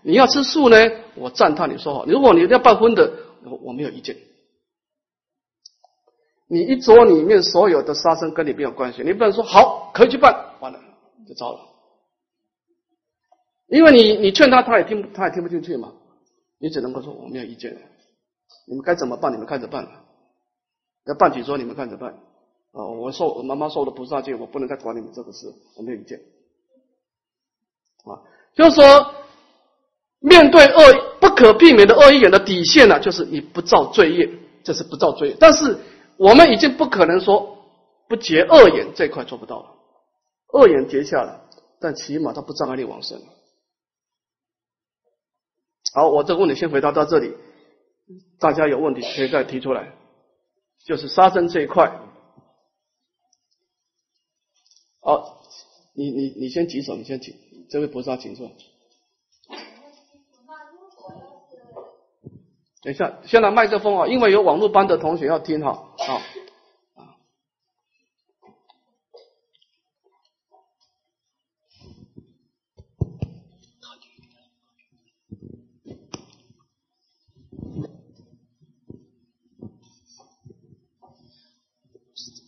[0.03, 0.77] 你要吃素呢，
[1.15, 2.05] 我赞叹你说好。
[2.05, 3.11] 如果你要办婚的，
[3.43, 4.17] 我我没有意见。
[6.47, 10.79] 你一桌里面所有的杀生跟你没有关系，你不能说好可以去办，完了
[11.27, 11.59] 就糟了。
[13.67, 15.93] 因为你你劝他，他也听他也听不进去嘛，
[16.57, 17.77] 你只能够说我没有意见，
[18.65, 19.87] 你们该怎么办，你们看着办。
[21.05, 22.13] 要办几桌，你们看着办。
[22.71, 26.19] 啊，我受我妈妈受的菩萨戒，我不能再管你们这个事，我没有意见。
[28.05, 28.21] 啊，
[28.55, 29.13] 就是说，
[30.19, 34.29] 面对恶不可避免的恶意眼的底线呢，就是你不造罪业，
[34.63, 35.37] 这是不造罪业。
[35.39, 35.77] 但是
[36.17, 37.57] 我们已经不可能说
[38.07, 39.75] 不结恶眼这块做不到了，
[40.53, 41.49] 恶眼结下了，
[41.79, 43.21] 但起码它不障碍你往生。
[45.93, 47.33] 好，我这个问题先回答到这里，
[48.39, 49.93] 大家有问题可以再提出来。
[50.85, 51.99] 就是杀生这一块
[55.01, 55.43] 好，
[55.93, 57.35] 你你你先举手，你先请，
[57.69, 58.51] 这位菩萨请坐。
[62.81, 66.21] 等一下，先拿麦克风啊，因为有网络班的同学要听哈，啊。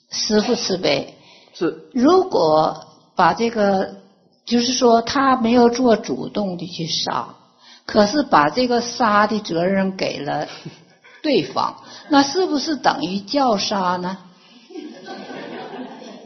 [0.09, 1.15] 师父慈悲，
[1.53, 1.89] 是。
[1.93, 4.01] 如果把这个，
[4.45, 7.36] 就是说他没有做主动的去杀，
[7.86, 10.47] 可是把这个杀的责任给了
[11.21, 11.75] 对方，
[12.09, 14.17] 那是不是等于叫杀呢？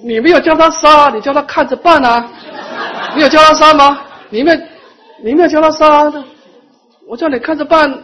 [0.04, 2.32] 你没有叫他杀，你叫他看着办啊！
[3.16, 4.02] 你有叫他杀吗？
[4.30, 4.56] 你没，
[5.24, 6.24] 你没有叫他杀的，
[7.08, 8.04] 我叫你看着办，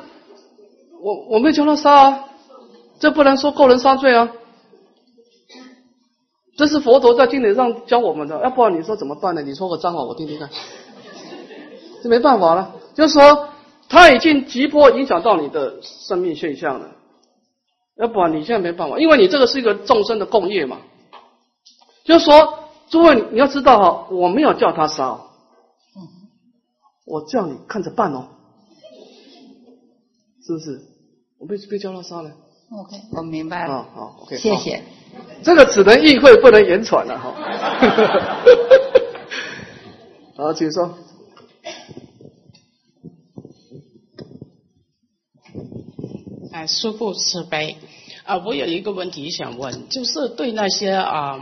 [1.02, 2.24] 我我没有叫他杀，啊，
[3.00, 4.30] 这不能说个人杀罪啊。
[6.58, 9.42] 这是佛陀在经典上教我们的，要不然你说怎么办呢？
[9.42, 10.50] 你说个脏话我听听看，
[12.02, 12.74] 这没办法了。
[13.02, 13.50] 就是说，
[13.90, 16.92] 他已经急迫影响到你的生命现象了，
[17.98, 20.78] 要不然你现在没办法，因为你这个是一个众生的共业嘛。
[22.04, 22.60] 就是说，
[22.92, 25.20] 诸位你要知道哈，我没有叫他杀，
[27.08, 28.28] 我叫你看着办哦，
[30.46, 30.80] 是不是？
[31.40, 32.30] 我被被叫他杀了。
[32.72, 33.88] OK，我明白了。
[33.96, 34.84] 好，OK，谢谢。
[35.42, 37.34] 这个只能意会，不能言传了哈。
[40.38, 41.00] 好，请说。
[46.52, 47.78] 哎，师父慈悲
[48.26, 48.38] 啊！
[48.40, 51.40] 我有一个问题想问，就是对那些啊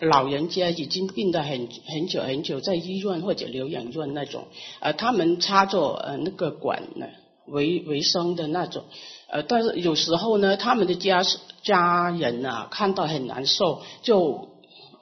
[0.00, 4.46] 老人家已经病得很很久很久，在医院或者疗养院那种，
[4.80, 7.06] 呃，他们插着呃那个管呢，
[7.46, 8.84] 维维生的那种。
[9.28, 11.22] 呃，但是有时候呢，他们的家
[11.62, 14.48] 家人啊，看到很难受，就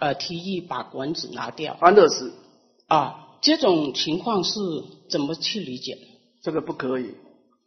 [0.00, 1.76] 呃提议把管子拿掉。
[1.78, 2.34] 安乐死
[2.88, 4.59] 啊，这种情况是
[5.09, 5.96] 怎么去理解？
[6.42, 7.14] 这个不可以。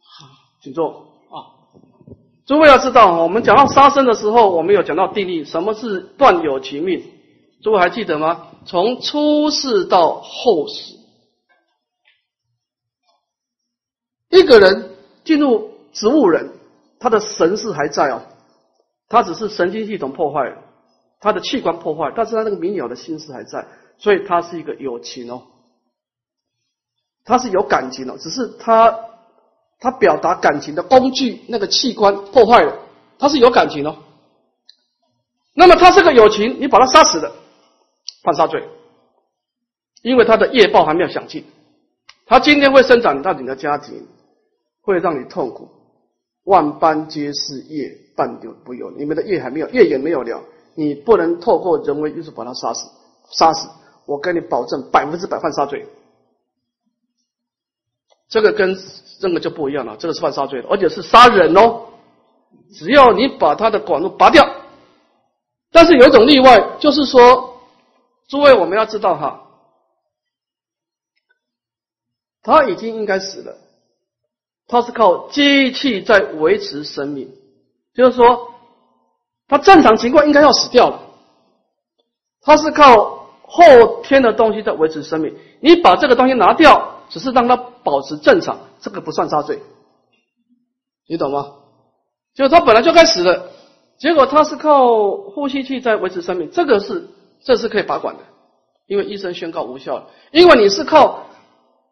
[0.02, 0.26] 好，
[0.62, 1.06] 请坐。
[1.30, 1.57] 啊，
[2.48, 7.04] 诸位要知道，我们讲到杀生的时候，我们有讲到定义，什么是断有其命？
[7.62, 8.48] 诸位还记得吗？
[8.64, 10.96] 从出世到后世，
[14.30, 15.68] 一个人进入。
[15.90, 16.52] 植物人，
[17.00, 18.22] 他的神识还在哦，
[19.08, 20.58] 他只是神经系统破坏了，
[21.18, 25.42] 他的器官破坏，但是他那个明了的心思还在，所以他是一个有情哦，
[27.24, 29.07] 他是有感情哦，只是他
[29.80, 32.74] 他表达感情的工具那个器官破坏了，
[33.18, 33.96] 他是有感情哦。
[35.54, 37.32] 那么他是个有情，你把他杀死了，
[38.22, 38.62] 犯杀罪，
[40.02, 41.44] 因为他的业报还没有享尽，
[42.26, 44.06] 他今天会生长到你的家庭，
[44.82, 45.68] 会让你痛苦。
[46.44, 48.90] 万般皆是业，半点不由。
[48.92, 50.42] 你们的业还没有，业也没有了，
[50.74, 52.88] 你不能透过人为因素把他杀死，
[53.30, 53.68] 杀死，
[54.06, 55.86] 我跟你保证百分之百犯杀罪。
[58.28, 58.76] 这个跟
[59.20, 61.86] 这个就不一样了，这个是犯杀罪的，而且是杀人哦。
[62.72, 64.46] 只要你把他的管路拔掉，
[65.72, 67.60] 但是有一种例外，就是说，
[68.28, 69.42] 诸位我们要知道哈，
[72.42, 73.56] 他已经应该死了。
[74.66, 77.32] 他是靠机器在维持生命，
[77.94, 78.52] 就是说，
[79.48, 81.00] 他正常情况应该要死掉了。
[82.42, 87.56] 他是靠后天的东西在维持生命，你把这个东西拿掉，只是让他
[87.90, 89.62] 保持正常，这个不算杀罪，
[91.08, 91.52] 你懂吗？
[92.34, 93.50] 就是它本来就该死的，
[93.98, 97.08] 结果他是靠呼吸器在维持生命，这个是
[97.42, 98.22] 这是可以拔管的，
[98.86, 101.24] 因为医生宣告无效了，因为你是靠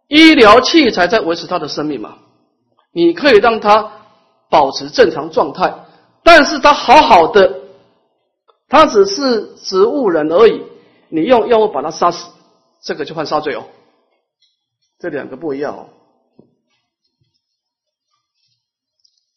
[0.08, 2.18] 医疗器材在维持他的生命嘛。
[2.92, 3.92] 你可以让他
[4.48, 5.74] 保持正常状态，
[6.22, 7.60] 但是他好好的，
[8.68, 10.62] 他只是植物人而已。
[11.08, 12.30] 你用药物把他杀死，
[12.82, 13.64] 这个就犯杀罪哦。
[14.98, 15.90] 这两个不一样哦，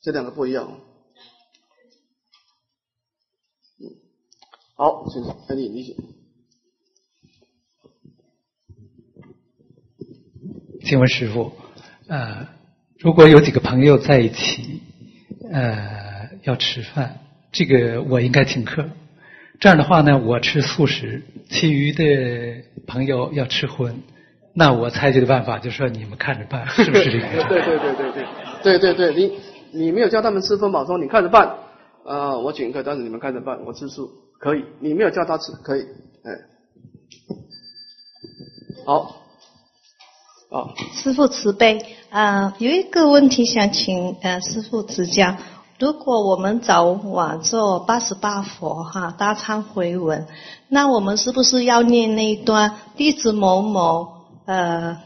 [0.02, 0.80] 这两个不一样哦。
[4.76, 5.96] 好，请说，那你你请。
[10.86, 11.54] 请问师傅，
[12.08, 12.60] 呃。
[13.02, 14.82] 如果有几个朋友在一起，
[15.50, 18.90] 呃，要吃饭，这个我应该请客。
[19.62, 24.04] 这样的话呢，我吃素食，其余的朋友要吃荤。
[24.54, 27.44] 那我采取的办法就是说，你们看着办，是不是这个？
[27.48, 29.40] 对对对对对，对对对，你
[29.72, 30.86] 你没有叫他们吃荤嘛？
[30.86, 31.56] 说你看着办，
[32.06, 34.64] 啊，我请客，但是你们看着办，我吃素可以。
[34.80, 35.82] 你没有叫他吃，可以，
[36.24, 36.32] 哎，
[38.86, 39.16] 好。
[40.94, 45.36] 师傅慈悲啊，有一个问题想请呃师傅指教。
[45.78, 50.26] 如果我们早晚做八十八佛哈大忏悔文，
[50.68, 54.19] 那我们是不是要念那一段弟子某某
[54.50, 54.98] 呃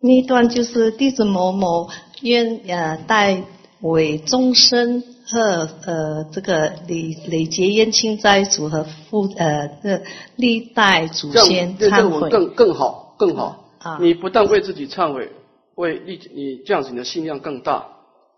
[0.00, 1.90] 那一段就是弟子某某
[2.22, 3.42] 愿呃代
[3.82, 10.02] 为众生和呃这个累累劫冤亲债主和父呃这
[10.36, 13.64] 历代祖先这忏悔更更好更好。
[13.78, 15.32] 啊你不但为自己忏悔，
[15.74, 17.88] 为利你这样子你的信量更大，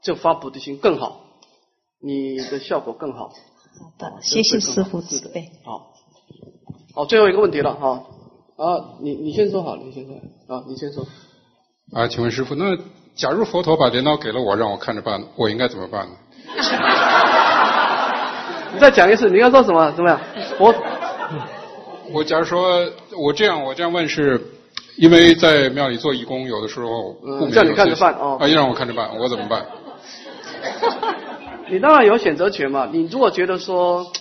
[0.03, 1.21] 就发菩提心更好，
[2.03, 3.29] 你的效果更好。
[3.29, 5.49] 好的，谢谢师傅慈悲。
[5.65, 5.93] 好，
[6.93, 8.05] 好，最后一个问题了哈。
[8.61, 10.15] 啊，你你先说好，你先说
[10.55, 11.07] 啊，你先说。
[11.95, 12.77] 啊，请问师傅，那
[13.15, 16.13] 假如佛陀把镰刀给了我，让我看着办，我应该怎么办呢？
[18.75, 19.91] 你 再讲一次，你要说什么？
[19.93, 20.21] 怎么样？
[20.59, 20.75] 我
[22.13, 22.87] 我假如说
[23.19, 24.39] 我这样，我这样问是，
[24.97, 29.65] 因为在庙里做义工，有的时候不嗯叫你看着办哦啊，让我看着办，我怎么办？
[31.71, 32.89] 你当然有选择权嘛。
[32.93, 34.13] 你如果觉得说，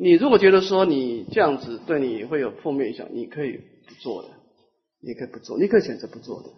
[0.00, 4.28] 你如果觉得说你这样子对你会有负面影响，你可以不做的，
[5.00, 6.48] 你可以不做，你可以选择不做的。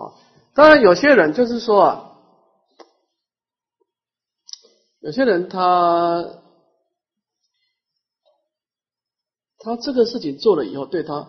[0.00, 0.14] 啊，
[0.54, 2.12] 当然有些人就是说啊，
[5.00, 6.42] 有些人他
[9.58, 11.28] 他这个事情做了以后，对他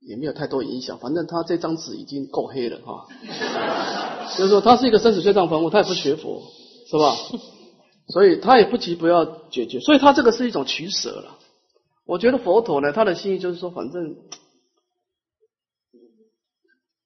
[0.00, 3.06] 也没有太多影响，反正他这张纸已经够黑了哈。
[4.36, 6.42] 就是说他是一个生死罪障凡夫，他也不学佛，
[6.86, 7.14] 是吧？
[8.10, 11.38] 所以他也不急不要解决，所以他这个是一种取舍了。
[12.04, 14.16] 我觉得佛陀呢，他的心意就是说，反正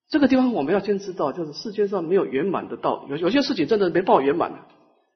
[0.09, 4.59] 这个地方我们要先知道，就是世界上没有圆满的道，有有些事情真的没办法圆满的，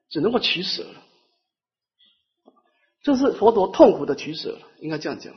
[0.09, 1.03] 只能够取舍了。
[3.01, 5.33] 这是佛陀痛苦的取舍了，应该这样讲。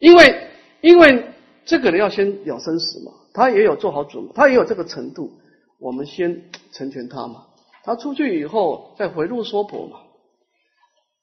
[0.00, 1.32] 因为因为
[1.66, 5.38] 这个人要先了生死嘛，他也有做好准备，他也有这个程度，
[5.78, 7.47] 我们先成全他嘛。
[7.88, 9.96] 他出去以后再回路说婆嘛。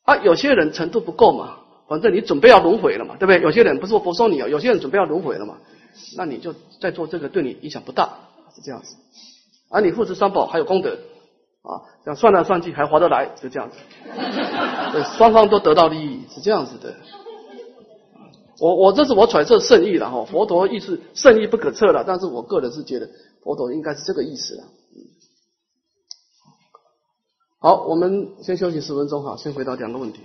[0.04, 3.40] 啊，有些人程度不够嘛，反正你准备要轮回了嘛，对不对？
[3.40, 5.58] 有些人不是说佛说你哦，有些人准备要轮回了嘛，
[6.18, 8.18] 那你就再做这个，对你影响不大，
[8.56, 8.96] 是这样子。
[9.70, 10.90] 而你护持三宝还有功德
[11.62, 13.78] 啊，这样算来算去还划得来，就这样子。
[14.92, 16.96] 对，双方都得到利益，是这样子的。
[18.60, 23.08] 我我这是我揣测圣意了哈，佛陀意思圣意不可测了，但是我个人是觉得
[23.44, 24.64] 佛陀应该是这个意思了。
[27.66, 30.20] 好，我们先休息十分钟哈，先回答两个问题。